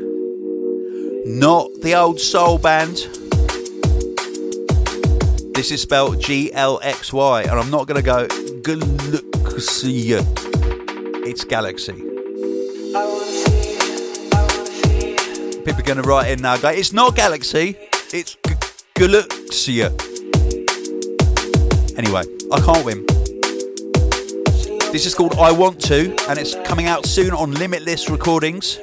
Not 1.26 1.68
the 1.82 1.94
old 1.94 2.18
soul 2.18 2.56
band. 2.56 2.96
This 5.54 5.70
is 5.70 5.82
spelled 5.82 6.22
G 6.22 6.50
L 6.54 6.80
X 6.82 7.12
Y, 7.12 7.42
and 7.42 7.50
I'm 7.50 7.68
not 7.70 7.86
going 7.86 8.02
to 8.02 8.02
go 8.02 8.26
Galaxy. 8.62 10.14
It's 11.26 11.44
Galaxy. 11.44 11.92
People 15.66 15.80
are 15.80 15.82
going 15.82 16.02
to 16.02 16.08
write 16.08 16.30
in 16.30 16.40
now, 16.40 16.56
go, 16.56 16.70
it's 16.70 16.94
not 16.94 17.14
Galaxy, 17.14 17.76
it's 18.10 18.38
Galaxy. 18.94 19.82
Anyway, 21.98 22.22
I 22.50 22.60
can't 22.64 22.86
win. 22.86 23.13
This 24.94 25.06
is 25.06 25.14
called 25.16 25.34
I 25.34 25.50
Want 25.50 25.80
To, 25.86 26.14
and 26.28 26.38
it's 26.38 26.54
coming 26.66 26.86
out 26.86 27.04
soon 27.04 27.32
on 27.32 27.50
Limitless 27.50 28.08
Recordings. 28.08 28.78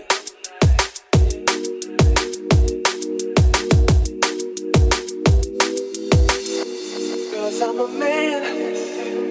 Cause 7.34 7.62
I'm 7.62 7.80
a 7.80 7.88
man. 7.88 8.44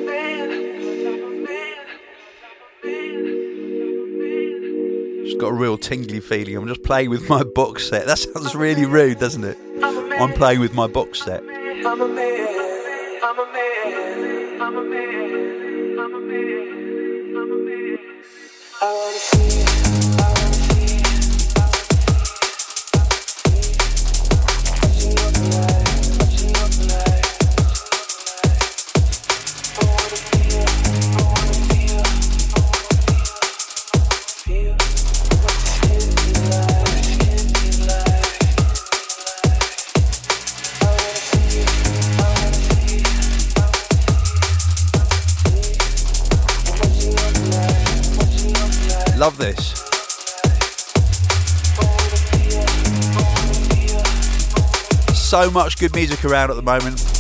man, 0.06 0.50
I'm 1.06 1.22
a 1.22 1.30
man. 1.44 1.76
Just 5.26 5.36
got 5.38 5.48
a 5.48 5.52
real 5.52 5.76
tingly 5.76 6.20
feeling. 6.20 6.56
I'm 6.56 6.66
just 6.66 6.82
playing 6.82 7.10
with 7.10 7.28
my 7.28 7.42
box 7.42 7.90
set. 7.90 8.06
That 8.06 8.16
sounds 8.20 8.54
really 8.54 8.86
rude, 8.86 9.18
doesn't 9.18 9.44
it? 9.44 9.58
I'm 9.82 10.32
playing 10.32 10.60
with 10.60 10.72
my 10.72 10.86
box 10.86 11.22
set. 11.22 11.42
I 18.82 18.86
wanna 18.94 19.18
see 19.18 19.69
Love 49.20 49.36
this. 49.36 49.74
So 55.14 55.50
much 55.50 55.76
good 55.78 55.94
music 55.94 56.24
around 56.24 56.48
at 56.48 56.56
the 56.56 56.62
moment. 56.62 57.19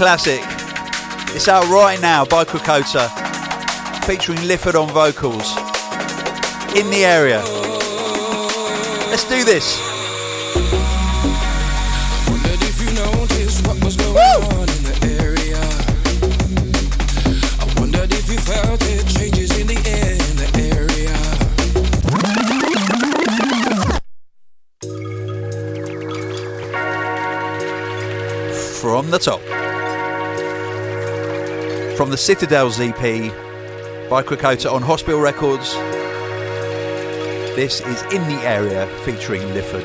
Classic. 0.00 0.40
It's 1.36 1.46
out 1.46 1.68
right 1.68 2.00
now 2.00 2.24
by 2.24 2.44
Krakota, 2.44 3.06
featuring 4.06 4.40
Lifford 4.48 4.74
on 4.74 4.88
vocals. 4.88 5.54
In 6.74 6.88
the 6.88 7.04
area. 7.04 7.42
Let's 9.10 9.28
do 9.28 9.44
this. 9.44 9.78
From 28.80 29.10
the 29.10 29.18
top. 29.18 29.39
From 32.00 32.08
the 32.08 32.16
Citadel's 32.16 32.80
EP 32.80 32.96
by 34.08 34.22
Krakota 34.22 34.72
on 34.72 34.80
Hospital 34.80 35.20
Records. 35.20 35.74
This 37.54 37.82
is 37.82 38.02
In 38.04 38.26
the 38.26 38.40
Area 38.42 38.86
featuring 39.04 39.42
Lifford. 39.52 39.84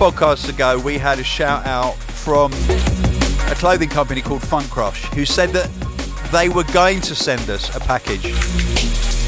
Podcasts 0.00 0.48
ago, 0.48 0.78
we 0.78 0.96
had 0.96 1.18
a 1.18 1.22
shout 1.22 1.66
out 1.66 1.94
from 1.94 2.50
a 2.54 3.54
clothing 3.54 3.90
company 3.90 4.22
called 4.22 4.40
Funk 4.40 4.70
Crush 4.70 5.04
who 5.12 5.26
said 5.26 5.50
that 5.50 5.68
they 6.32 6.48
were 6.48 6.64
going 6.72 7.02
to 7.02 7.14
send 7.14 7.50
us 7.50 7.76
a 7.76 7.80
package 7.80 8.24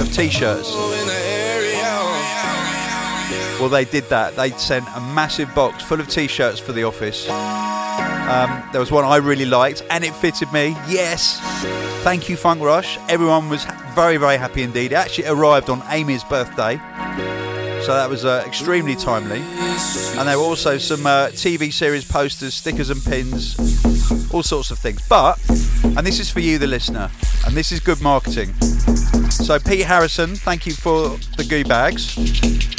of 0.01 0.11
t 0.15 0.31
shirts. 0.31 0.75
In 0.75 1.07
the 1.07 1.13
area, 1.13 1.83
Well, 3.61 3.69
they 3.69 3.85
did 3.85 4.05
that. 4.05 4.35
They 4.35 4.49
sent 4.53 4.87
a 4.97 5.01
massive 5.01 5.55
box 5.55 5.83
full 5.85 6.01
of 6.01 6.09
t 6.09 6.27
shirts 6.27 6.59
for 6.59 6.73
the 6.73 6.85
office. 6.85 7.29
Um, 7.29 8.67
there 8.73 8.81
was 8.81 8.91
one 8.91 9.05
I 9.05 9.17
really 9.17 9.45
liked 9.45 9.83
and 9.91 10.03
it 10.03 10.15
fitted 10.15 10.51
me. 10.55 10.69
Yes. 10.89 11.39
Thank 12.03 12.31
you, 12.31 12.39
Funk 12.39 12.63
Rush. 12.63 12.97
Everyone 13.11 13.51
was 13.51 13.67
very, 13.95 14.17
very 14.17 14.39
happy 14.39 14.63
indeed. 14.63 14.93
It 14.93 14.95
actually 14.95 15.27
arrived 15.27 15.69
on 15.69 15.83
Amy's 15.91 16.25
birthday. 16.25 16.81
So 17.83 17.95
that 17.95 18.09
was 18.09 18.25
uh, 18.25 18.45
extremely 18.47 18.95
timely. 18.95 19.41
And 19.41 20.29
there 20.29 20.39
were 20.39 20.45
also 20.45 20.79
some 20.79 21.05
uh, 21.05 21.27
TV 21.33 21.73
series 21.73 22.05
posters, 22.05 22.55
stickers, 22.55 22.91
and 22.91 23.03
pins, 23.05 23.57
all 24.33 24.45
sorts 24.45 24.71
of 24.71 24.79
things. 24.79 25.07
But, 25.09 25.41
and 25.83 26.07
this 26.07 26.21
is 26.21 26.31
for 26.31 26.39
you, 26.39 26.59
the 26.59 26.69
listener, 26.69 27.11
and 27.45 27.57
this 27.57 27.73
is 27.73 27.81
good 27.81 28.01
marketing. 28.01 28.55
So, 29.31 29.59
Pete 29.59 29.85
Harrison, 29.85 30.37
thank 30.37 30.65
you 30.65 30.75
for 30.75 31.19
the 31.37 31.45
goo 31.45 31.65
bags. 31.65 32.17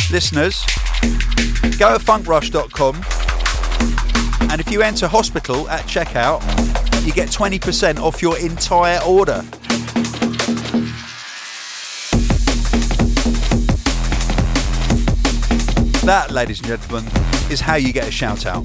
Listeners, 0.10 0.64
go 1.78 1.98
to 1.98 2.04
funkrush.com, 2.04 2.96
and 4.52 4.62
if 4.62 4.72
you 4.72 4.82
enter 4.82 5.10
hospital 5.10 5.68
at 5.70 5.82
checkout, 5.82 6.42
you 7.06 7.12
get 7.12 7.28
20% 7.28 8.00
off 8.00 8.22
your 8.22 8.40
entire 8.40 9.02
order. 9.04 9.44
That, 16.06 16.32
ladies 16.32 16.60
and 16.60 16.68
gentlemen, 16.68 17.10
is 17.50 17.62
how 17.62 17.76
you 17.76 17.94
get 17.94 18.08
a 18.08 18.12
shout 18.12 18.46
out. 18.46 18.64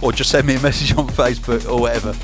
Or 0.00 0.12
just 0.12 0.30
send 0.30 0.46
me 0.46 0.54
a 0.54 0.60
message 0.62 0.96
on 0.96 1.08
Facebook 1.08 1.68
or 1.68 1.80
whatever. 1.80 2.14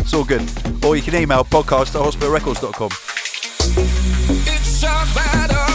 It's 0.00 0.14
all 0.14 0.24
good. 0.24 0.48
Or 0.82 0.96
you 0.96 1.02
can 1.02 1.14
email 1.14 1.44
podcast 1.44 1.94
at 1.94 2.00
hospitalrecords.com. 2.00 2.90
it's 4.46 4.82
a 4.82 4.86
battle, 5.14 5.73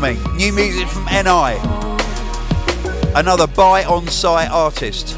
one 0.00 0.12
look 0.12 0.24
is 0.24 0.30
all 0.30 0.32
it 0.32 0.32
takes. 0.32 0.32
Incoming. 0.32 0.36
New 0.36 0.52
music 0.52 0.88
from 0.88 1.04
NI. 1.06 1.56
Another 3.14 3.46
buy 3.46 3.84
on 3.84 4.06
site 4.08 4.50
artist. 4.50 5.16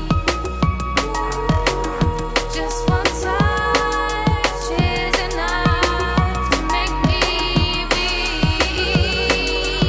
Just 2.55 2.89
one 2.89 3.05
touch 3.05 4.70
is 4.80 5.18
enough 5.33 6.51
to 6.51 6.62
make 6.72 6.91
me 7.07 7.87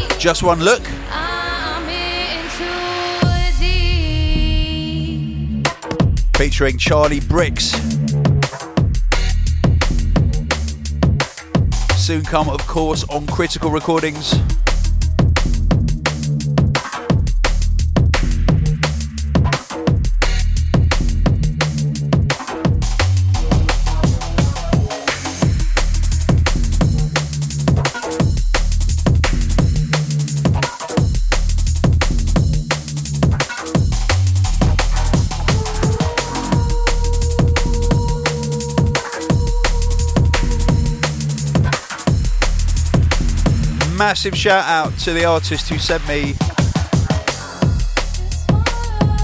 weak. 0.07 0.19
Just 0.19 0.43
one 0.43 0.59
look. 0.61 0.81
I'm 1.11 1.89
in 1.89 2.47
too 2.57 3.19
deep. 3.59 5.67
featuring 6.37 6.77
Charlie 6.77 7.19
Bricks. 7.21 7.71
Soon 11.95 12.23
come, 12.23 12.49
of 12.49 12.65
course, 12.67 13.03
on 13.05 13.25
Critical 13.27 13.71
Recordings. 13.71 14.35
Massive 44.13 44.37
shout 44.37 44.63
out 44.65 44.95
to 44.99 45.11
the 45.11 45.25
artist 45.25 45.69
who 45.69 45.79
sent 45.79 46.07
me 46.07 46.33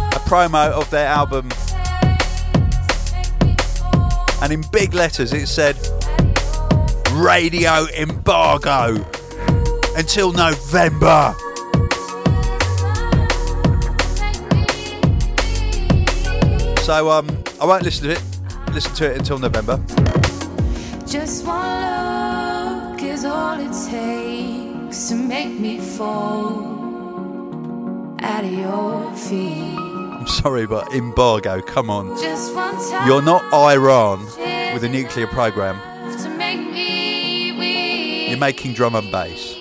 a 0.08 0.20
promo 0.26 0.72
of 0.72 0.90
their 0.90 1.06
album, 1.06 1.48
and 4.42 4.52
in 4.52 4.64
big 4.72 4.96
letters 4.96 5.32
it 5.32 5.46
said 5.46 5.76
Radio 7.12 7.86
Embargo 7.96 8.96
until 9.96 10.32
November. 10.32 11.36
So 16.82 17.12
um, 17.12 17.30
I 17.62 17.66
won't 17.68 17.84
listen 17.84 18.08
to 18.08 18.14
it. 18.14 18.24
Listen 18.74 18.96
to 18.96 19.12
it 19.12 19.18
until 19.20 19.38
November. 19.38 19.80
Fall 26.00 26.56
at 28.20 28.46
your 28.46 29.14
feet. 29.16 29.78
I'm 29.78 30.28
sorry, 30.28 30.66
but 30.66 30.94
embargo. 30.94 31.62
Come 31.62 31.90
on. 31.90 32.18
Just 32.22 32.56
one 32.56 32.74
touch 32.76 33.06
You're 33.06 33.22
not 33.22 33.44
Iran 33.54 34.24
with 34.74 34.86
a 34.86 34.90
nuclear 34.90 35.28
program. 35.28 35.76
to 36.24 36.30
make 36.38 36.62
me 36.62 37.52
weak. 37.52 38.30
You're 38.30 38.38
making 38.40 38.76
drum 38.76 38.96
and 38.96 39.12
bass. 39.12 39.58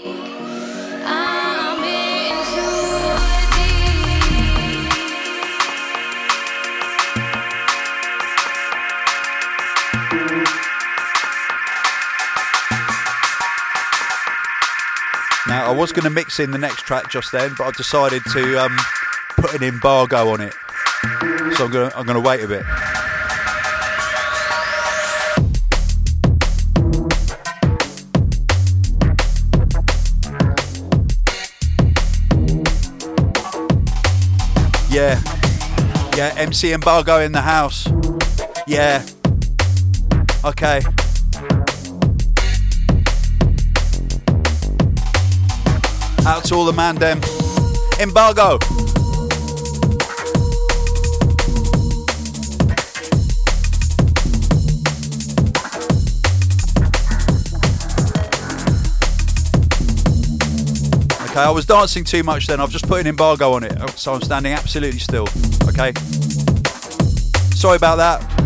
Was 15.79 15.93
going 15.93 16.03
to 16.03 16.11
mix 16.11 16.41
in 16.41 16.51
the 16.51 16.59
next 16.59 16.83
track 16.83 17.09
just 17.09 17.31
then, 17.31 17.55
but 17.57 17.65
I've 17.65 17.77
decided 17.77 18.25
to 18.33 18.65
um, 18.65 18.77
put 19.37 19.55
an 19.55 19.63
embargo 19.63 20.31
on 20.31 20.41
it. 20.41 20.53
So 21.57 21.65
I'm 21.65 21.71
going 21.71 21.89
to 21.89 21.97
I'm 21.97 22.05
going 22.05 22.21
to 22.21 22.29
wait 22.29 22.43
a 22.43 22.49
bit. 22.49 22.65
Yeah. 34.91 35.23
Yeah, 36.17 36.35
MC 36.37 36.73
embargo 36.73 37.21
in 37.21 37.31
the 37.31 37.43
house. 37.43 37.87
Yeah. 38.67 39.07
Okay. 40.45 40.81
To 46.49 46.55
all 46.55 46.65
the 46.65 46.73
man 46.73 46.95
dem. 46.95 47.21
Embargo. 48.01 48.55
Okay, 61.25 61.39
I 61.39 61.51
was 61.51 61.67
dancing 61.67 62.03
too 62.05 62.23
much 62.23 62.47
then. 62.47 62.61
I've 62.61 62.71
just 62.71 62.89
put 62.89 63.01
an 63.03 63.07
embargo 63.07 63.53
on 63.53 63.65
it, 63.65 63.91
so 63.99 64.15
I'm 64.15 64.23
standing 64.23 64.55
absolutely 64.55 65.01
still. 65.01 65.29
Okay. 65.69 65.93
Sorry 67.55 67.77
about 67.77 67.97
that. 67.97 68.38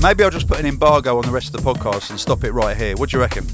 Maybe 0.00 0.22
I'll 0.22 0.30
just 0.30 0.46
put 0.46 0.60
an 0.60 0.66
embargo 0.66 1.18
on 1.18 1.24
the 1.24 1.32
rest 1.32 1.52
of 1.52 1.62
the 1.62 1.74
podcast 1.74 2.10
and 2.10 2.20
stop 2.20 2.44
it 2.44 2.52
right 2.52 2.76
here. 2.76 2.94
What 2.96 3.10
do 3.10 3.16
you 3.16 3.20
reckon? 3.20 3.44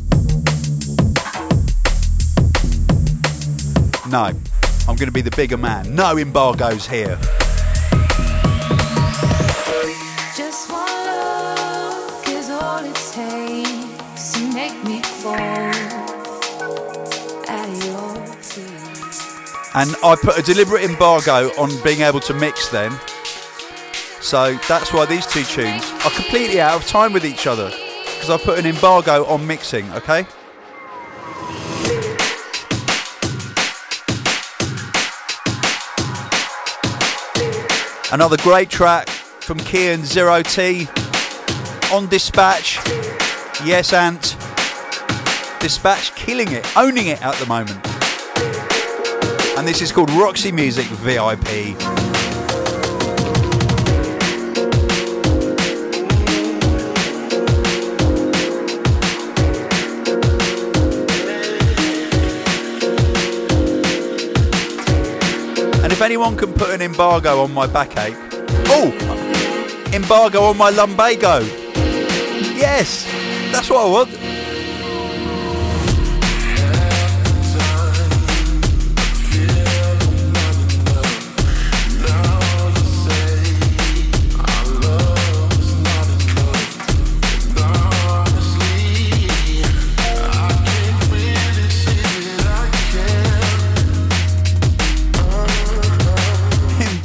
No. 4.11 4.31
I'm 4.87 4.97
going 4.97 5.07
to 5.07 5.13
be 5.13 5.23
the 5.23 5.33
bigger 5.35 5.57
man. 5.57 5.95
No 5.95 6.19
embargoes 6.19 6.87
here. 6.87 7.19
Just 10.37 10.71
one 10.71 10.85
look 11.07 12.29
is 12.29 12.51
all 12.51 12.85
it 12.85 12.95
takes 12.95 14.33
to 14.35 14.53
make 14.53 14.85
me 14.85 15.01
fall 15.01 15.41
at 17.49 17.69
your 17.87 18.27
feet. 18.43 19.73
And 19.75 19.97
I 20.05 20.17
put 20.21 20.39
a 20.39 20.43
deliberate 20.43 20.85
embargo 20.85 21.51
on 21.59 21.71
being 21.83 22.03
able 22.03 22.21
to 22.21 22.35
mix 22.35 22.69
then. 22.69 22.93
So 24.25 24.57
that's 24.69 24.91
why 24.91 25.05
these 25.05 25.27
two 25.27 25.45
tunes 25.45 25.85
are 26.03 26.11
completely 26.11 26.59
out 26.59 26.81
of 26.81 26.89
time 26.89 27.13
with 27.13 27.27
each 27.27 27.47
other. 27.47 27.69
Because 27.69 28.31
I 28.31 28.39
put 28.39 28.59
an 28.59 28.65
embargo 28.65 29.27
on 29.27 29.47
mixing, 29.47 29.85
okay? 29.93 30.27
Another 38.11 38.39
great 38.39 38.71
track 38.71 39.11
from 39.11 39.59
Kian 39.59 39.99
Zero 39.99 40.41
T 40.41 40.89
on 41.93 42.07
Dispatch. 42.07 42.79
Yes, 43.63 43.93
Ant. 43.93 44.39
Dispatch 45.61 46.15
killing 46.15 46.51
it, 46.51 46.65
owning 46.79 47.09
it 47.09 47.23
at 47.23 47.35
the 47.35 47.45
moment. 47.45 47.79
And 49.59 49.69
this 49.69 49.83
is 49.83 49.93
called 49.93 50.11
Roxy 50.13 50.51
Music 50.51 50.87
VIP. 50.87 52.04
Anyone 66.05 66.37
can 66.37 66.53
put 66.53 66.69
an 66.69 66.83
embargo 66.83 67.43
on 67.43 67.53
my 67.55 67.67
backache, 67.67 68.15
oh, 68.69 68.93
embargo 69.93 70.43
on 70.43 70.57
my 70.59 70.69
lumbago. 70.69 71.41
Yes, 72.55 73.07
that's 73.51 73.71
what 73.71 73.87
I 73.87 73.91
want. 73.91 74.24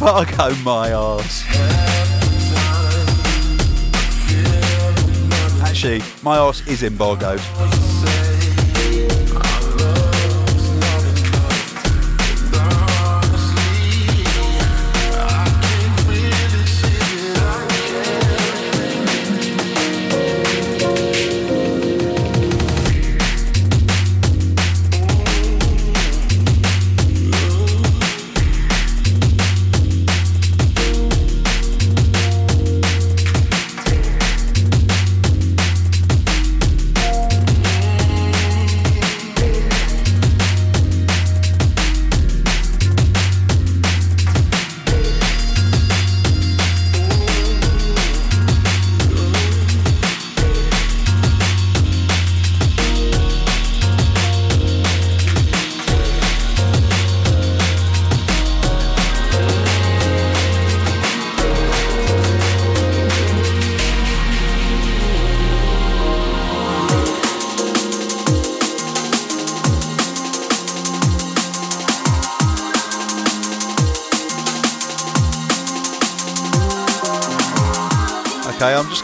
Embargo 0.10 0.64
my 0.64 0.92
arse. 0.92 1.44
Actually, 5.62 6.02
my 6.24 6.40
arse 6.40 6.66
is 6.68 6.82
embargoed. 6.82 7.40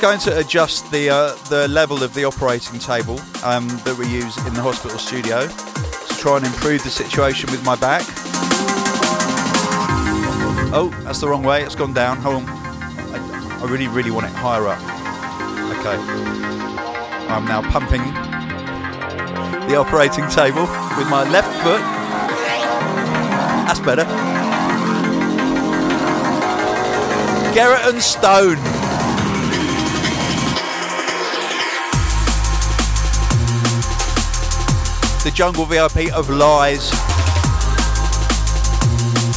Going 0.05 0.19
to 0.19 0.37
adjust 0.37 0.91
the 0.91 1.09
uh, 1.09 1.33
the 1.49 1.67
level 1.67 2.03
of 2.03 2.13
the 2.13 2.25
operating 2.25 2.77
table 2.77 3.19
um, 3.43 3.67
that 3.85 3.95
we 3.97 4.05
use 4.07 4.37
in 4.45 4.53
the 4.53 4.61
hospital 4.61 4.99
studio 4.99 5.47
to 5.47 6.15
try 6.15 6.37
and 6.37 6.45
improve 6.45 6.83
the 6.83 6.91
situation 6.91 7.49
with 7.49 7.65
my 7.65 7.75
back. 7.75 8.03
Oh, 10.71 10.93
that's 11.03 11.21
the 11.21 11.27
wrong 11.27 11.41
way. 11.41 11.63
It's 11.63 11.73
gone 11.73 11.95
down. 11.95 12.17
Hold 12.17 12.43
on. 12.43 12.45
I, 12.47 13.59
I 13.63 13.65
really, 13.65 13.87
really 13.87 14.11
want 14.11 14.27
it 14.27 14.31
higher 14.33 14.67
up. 14.67 14.77
Okay. 15.79 15.97
I'm 17.33 17.45
now 17.45 17.63
pumping 17.71 18.03
the 19.67 19.75
operating 19.75 20.29
table 20.29 20.67
with 20.99 21.09
my 21.09 21.27
left 21.31 21.51
foot. 21.63 21.81
That's 23.65 23.79
better. 23.79 24.05
Gerra 27.55 27.89
and 27.89 27.99
Stone. 27.99 28.84
The 35.25 35.31
Jungle 35.31 35.65
VIP 35.65 36.13
of 36.13 36.29
Lies 36.29 36.91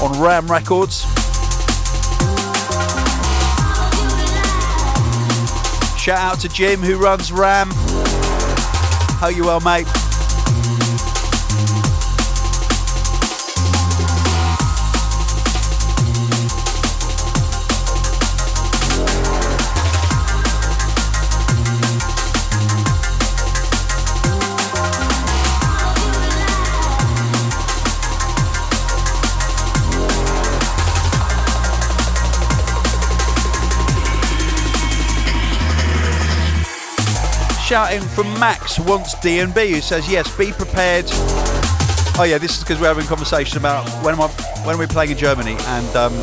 on 0.02 0.20
Ram 0.20 0.46
Records. 0.46 1.00
Shout 5.98 6.18
out 6.18 6.40
to 6.40 6.48
Jim 6.50 6.80
who 6.80 6.98
runs 6.98 7.32
Ram. 7.32 7.70
How 9.18 9.28
you 9.28 9.44
well, 9.44 9.60
mate. 9.60 9.86
Shouting 37.68 38.00
from 38.00 38.32
Max 38.40 38.80
wants 38.80 39.12
D&B 39.20 39.72
who 39.72 39.82
says 39.82 40.10
yes, 40.10 40.34
be 40.38 40.52
prepared. 40.52 41.04
Oh 42.16 42.24
yeah, 42.26 42.38
this 42.38 42.56
is 42.56 42.60
because 42.60 42.80
we're 42.80 42.86
having 42.86 43.04
a 43.04 43.08
conversation 43.08 43.58
about 43.58 43.86
when 44.02 44.14
am 44.14 44.22
I 44.22 44.28
when 44.64 44.76
are 44.76 44.78
we 44.78 44.86
playing 44.86 45.10
in 45.10 45.18
Germany 45.18 45.54
and 45.54 45.94
um, 45.94 46.14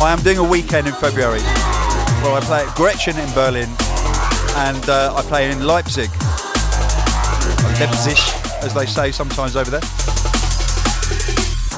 I 0.00 0.14
am 0.16 0.22
doing 0.22 0.38
a 0.38 0.42
weekend 0.42 0.86
in 0.86 0.94
February. 0.94 1.40
Well, 2.24 2.36
I 2.36 2.40
play 2.40 2.64
at 2.64 2.74
Gretchen 2.74 3.18
in 3.18 3.30
Berlin 3.34 3.68
and 4.64 4.88
uh, 4.88 5.14
I 5.14 5.20
play 5.28 5.50
in 5.50 5.62
Leipzig, 5.62 6.08
Leipzig 7.78 8.16
as 8.64 8.72
they 8.72 8.86
say 8.86 9.12
sometimes 9.12 9.56
over 9.56 9.70
there. 9.70 9.84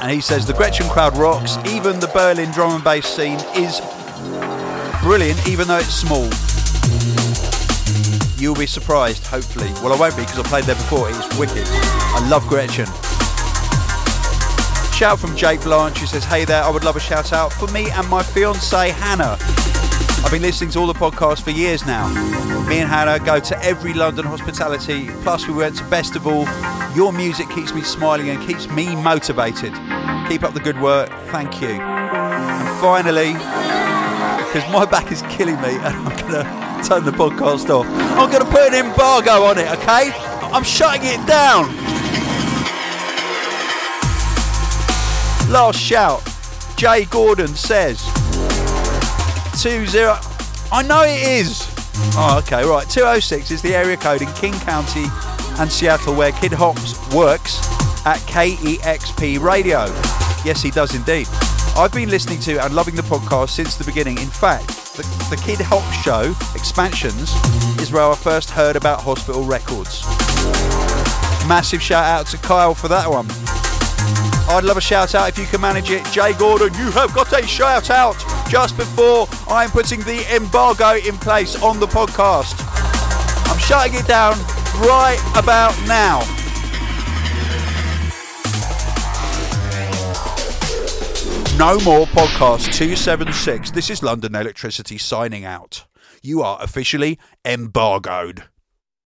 And 0.01 0.09
he 0.09 0.21
says 0.21 0.47
the 0.47 0.53
Gretchen 0.53 0.87
crowd 0.87 1.17
rocks. 1.17 1.57
Even 1.67 1.99
the 1.99 2.07
Berlin 2.13 2.49
drum 2.51 2.75
and 2.75 2.83
bass 2.85 3.07
scene 3.07 3.39
is 3.57 3.81
brilliant, 5.03 5.45
even 5.49 5.67
though 5.67 5.79
it's 5.79 5.93
small. 5.93 6.29
You'll 8.37 8.55
be 8.55 8.67
surprised, 8.67 9.25
hopefully. 9.27 9.71
Well, 9.81 9.93
I 9.93 9.99
won't 9.99 10.15
be 10.17 10.23
because 10.23 10.39
I 10.39 10.43
played 10.43 10.65
there 10.65 10.75
before. 10.75 11.09
It's 11.09 11.39
wicked. 11.39 11.65
I 11.67 12.27
love 12.29 12.45
Gretchen. 12.47 12.85
Shout 14.93 15.19
from 15.19 15.35
Jake 15.37 15.61
Blanche 15.61 15.99
who 15.99 16.05
says, 16.05 16.25
Hey 16.25 16.43
there, 16.43 16.61
I 16.63 16.69
would 16.69 16.83
love 16.83 16.95
a 16.95 16.99
shout 16.99 17.31
out 17.31 17.53
for 17.53 17.67
me 17.67 17.89
and 17.91 18.07
my 18.09 18.23
fiance 18.23 18.89
Hannah. 18.91 19.37
I've 20.23 20.31
been 20.31 20.41
listening 20.41 20.69
to 20.71 20.79
all 20.79 20.87
the 20.87 20.93
podcasts 20.93 21.41
for 21.41 21.51
years 21.51 21.85
now. 21.85 22.07
Me 22.67 22.79
and 22.79 22.89
Hannah 22.89 23.23
go 23.23 23.39
to 23.39 23.63
every 23.63 23.93
London 23.93 24.25
hospitality, 24.25 25.07
plus 25.21 25.47
we 25.47 25.53
went 25.53 25.77
to 25.77 25.83
Bestival. 25.85 26.45
Your 26.95 27.13
music 27.13 27.49
keeps 27.49 27.73
me 27.73 27.83
smiling 27.83 28.29
and 28.29 28.45
keeps 28.45 28.69
me 28.69 28.95
motivated. 28.95 29.73
Keep 30.27 30.43
up 30.43 30.53
the 30.53 30.61
good 30.61 30.81
work, 30.81 31.09
thank 31.27 31.61
you. 31.61 31.69
And 31.69 32.81
finally, 32.81 33.33
because 34.43 34.69
my 34.73 34.85
back 34.89 35.11
is 35.11 35.21
killing 35.23 35.59
me 35.61 35.75
and 35.75 35.85
I'm 35.85 36.17
going 36.17 36.43
to 36.43 36.64
turn 36.83 37.03
the 37.05 37.11
podcast 37.11 37.69
off, 37.69 37.85
I'm 37.87 38.31
going 38.31 38.43
to 38.43 38.49
put 38.49 38.73
an 38.73 38.85
embargo 38.85 39.43
on 39.43 39.57
it, 39.57 39.67
okay? 39.79 40.11
I'm 40.51 40.63
shutting 40.63 41.01
it 41.03 41.25
down. 41.27 41.67
Last 45.51 45.79
shout. 45.79 46.23
Jay 46.75 47.05
Gordon 47.05 47.47
says 47.47 48.03
20. 49.61 49.87
I 50.71 50.83
know 50.87 51.03
it 51.03 51.21
is. 51.21 51.71
Oh, 52.17 52.41
okay, 52.43 52.65
right. 52.65 52.87
206 52.89 53.51
is 53.51 53.61
the 53.61 53.75
area 53.75 53.95
code 53.95 54.21
in 54.21 54.31
King 54.33 54.53
County 54.53 55.05
and 55.59 55.71
Seattle 55.71 56.15
where 56.15 56.31
Kid 56.33 56.51
Hops 56.51 56.97
works 57.13 57.59
at 58.05 58.17
KEXP 58.27 59.39
Radio. 59.39 59.85
Yes, 60.43 60.61
he 60.61 60.71
does 60.71 60.93
indeed. 60.93 61.27
I've 61.77 61.91
been 61.91 62.09
listening 62.09 62.39
to 62.41 62.63
and 62.63 62.73
loving 62.73 62.95
the 62.95 63.01
podcast 63.01 63.49
since 63.49 63.75
the 63.75 63.83
beginning. 63.83 64.17
In 64.17 64.29
fact, 64.29 64.67
the, 64.95 65.03
the 65.29 65.35
Kid 65.35 65.59
Hop 65.59 65.83
Show, 65.93 66.33
Expansions, 66.55 67.33
is 67.81 67.91
where 67.91 68.03
I 68.03 68.15
first 68.15 68.49
heard 68.49 68.77
about 68.77 69.01
Hospital 69.01 69.43
Records. 69.43 70.01
Massive 71.49 71.81
shout 71.81 72.05
out 72.05 72.27
to 72.27 72.37
Kyle 72.37 72.73
for 72.73 72.87
that 72.87 73.09
one. 73.09 73.27
I'd 74.47 74.63
love 74.63 74.77
a 74.77 74.81
shout 74.81 75.15
out 75.15 75.27
if 75.27 75.37
you 75.37 75.45
can 75.47 75.59
manage 75.59 75.89
it. 75.89 76.05
Jay 76.13 76.31
Gordon, 76.33 76.73
you 76.75 76.91
have 76.91 77.13
got 77.13 77.33
a 77.33 77.45
shout 77.45 77.89
out 77.89 78.15
just 78.47 78.77
before 78.77 79.27
I'm 79.49 79.69
putting 79.69 79.99
the 79.99 80.25
embargo 80.33 80.95
in 80.95 81.17
place 81.17 81.61
on 81.61 81.81
the 81.81 81.87
podcast. 81.87 82.55
I'm 83.51 83.59
shutting 83.59 83.95
it 83.95 84.07
down 84.07 84.37
right 84.79 85.19
about 85.35 85.75
now. 85.89 86.44
No 91.57 91.79
more 91.85 92.05
podcast 92.07 92.73
276. 92.73 93.71
This 93.71 93.89
is 93.89 94.03
London 94.03 94.33
Elektricity 94.33 94.99
signing 94.99 95.45
out. 95.45 95.85
You 96.21 96.41
are 96.41 96.61
officially 96.61 97.17
embargoed. 97.45 98.43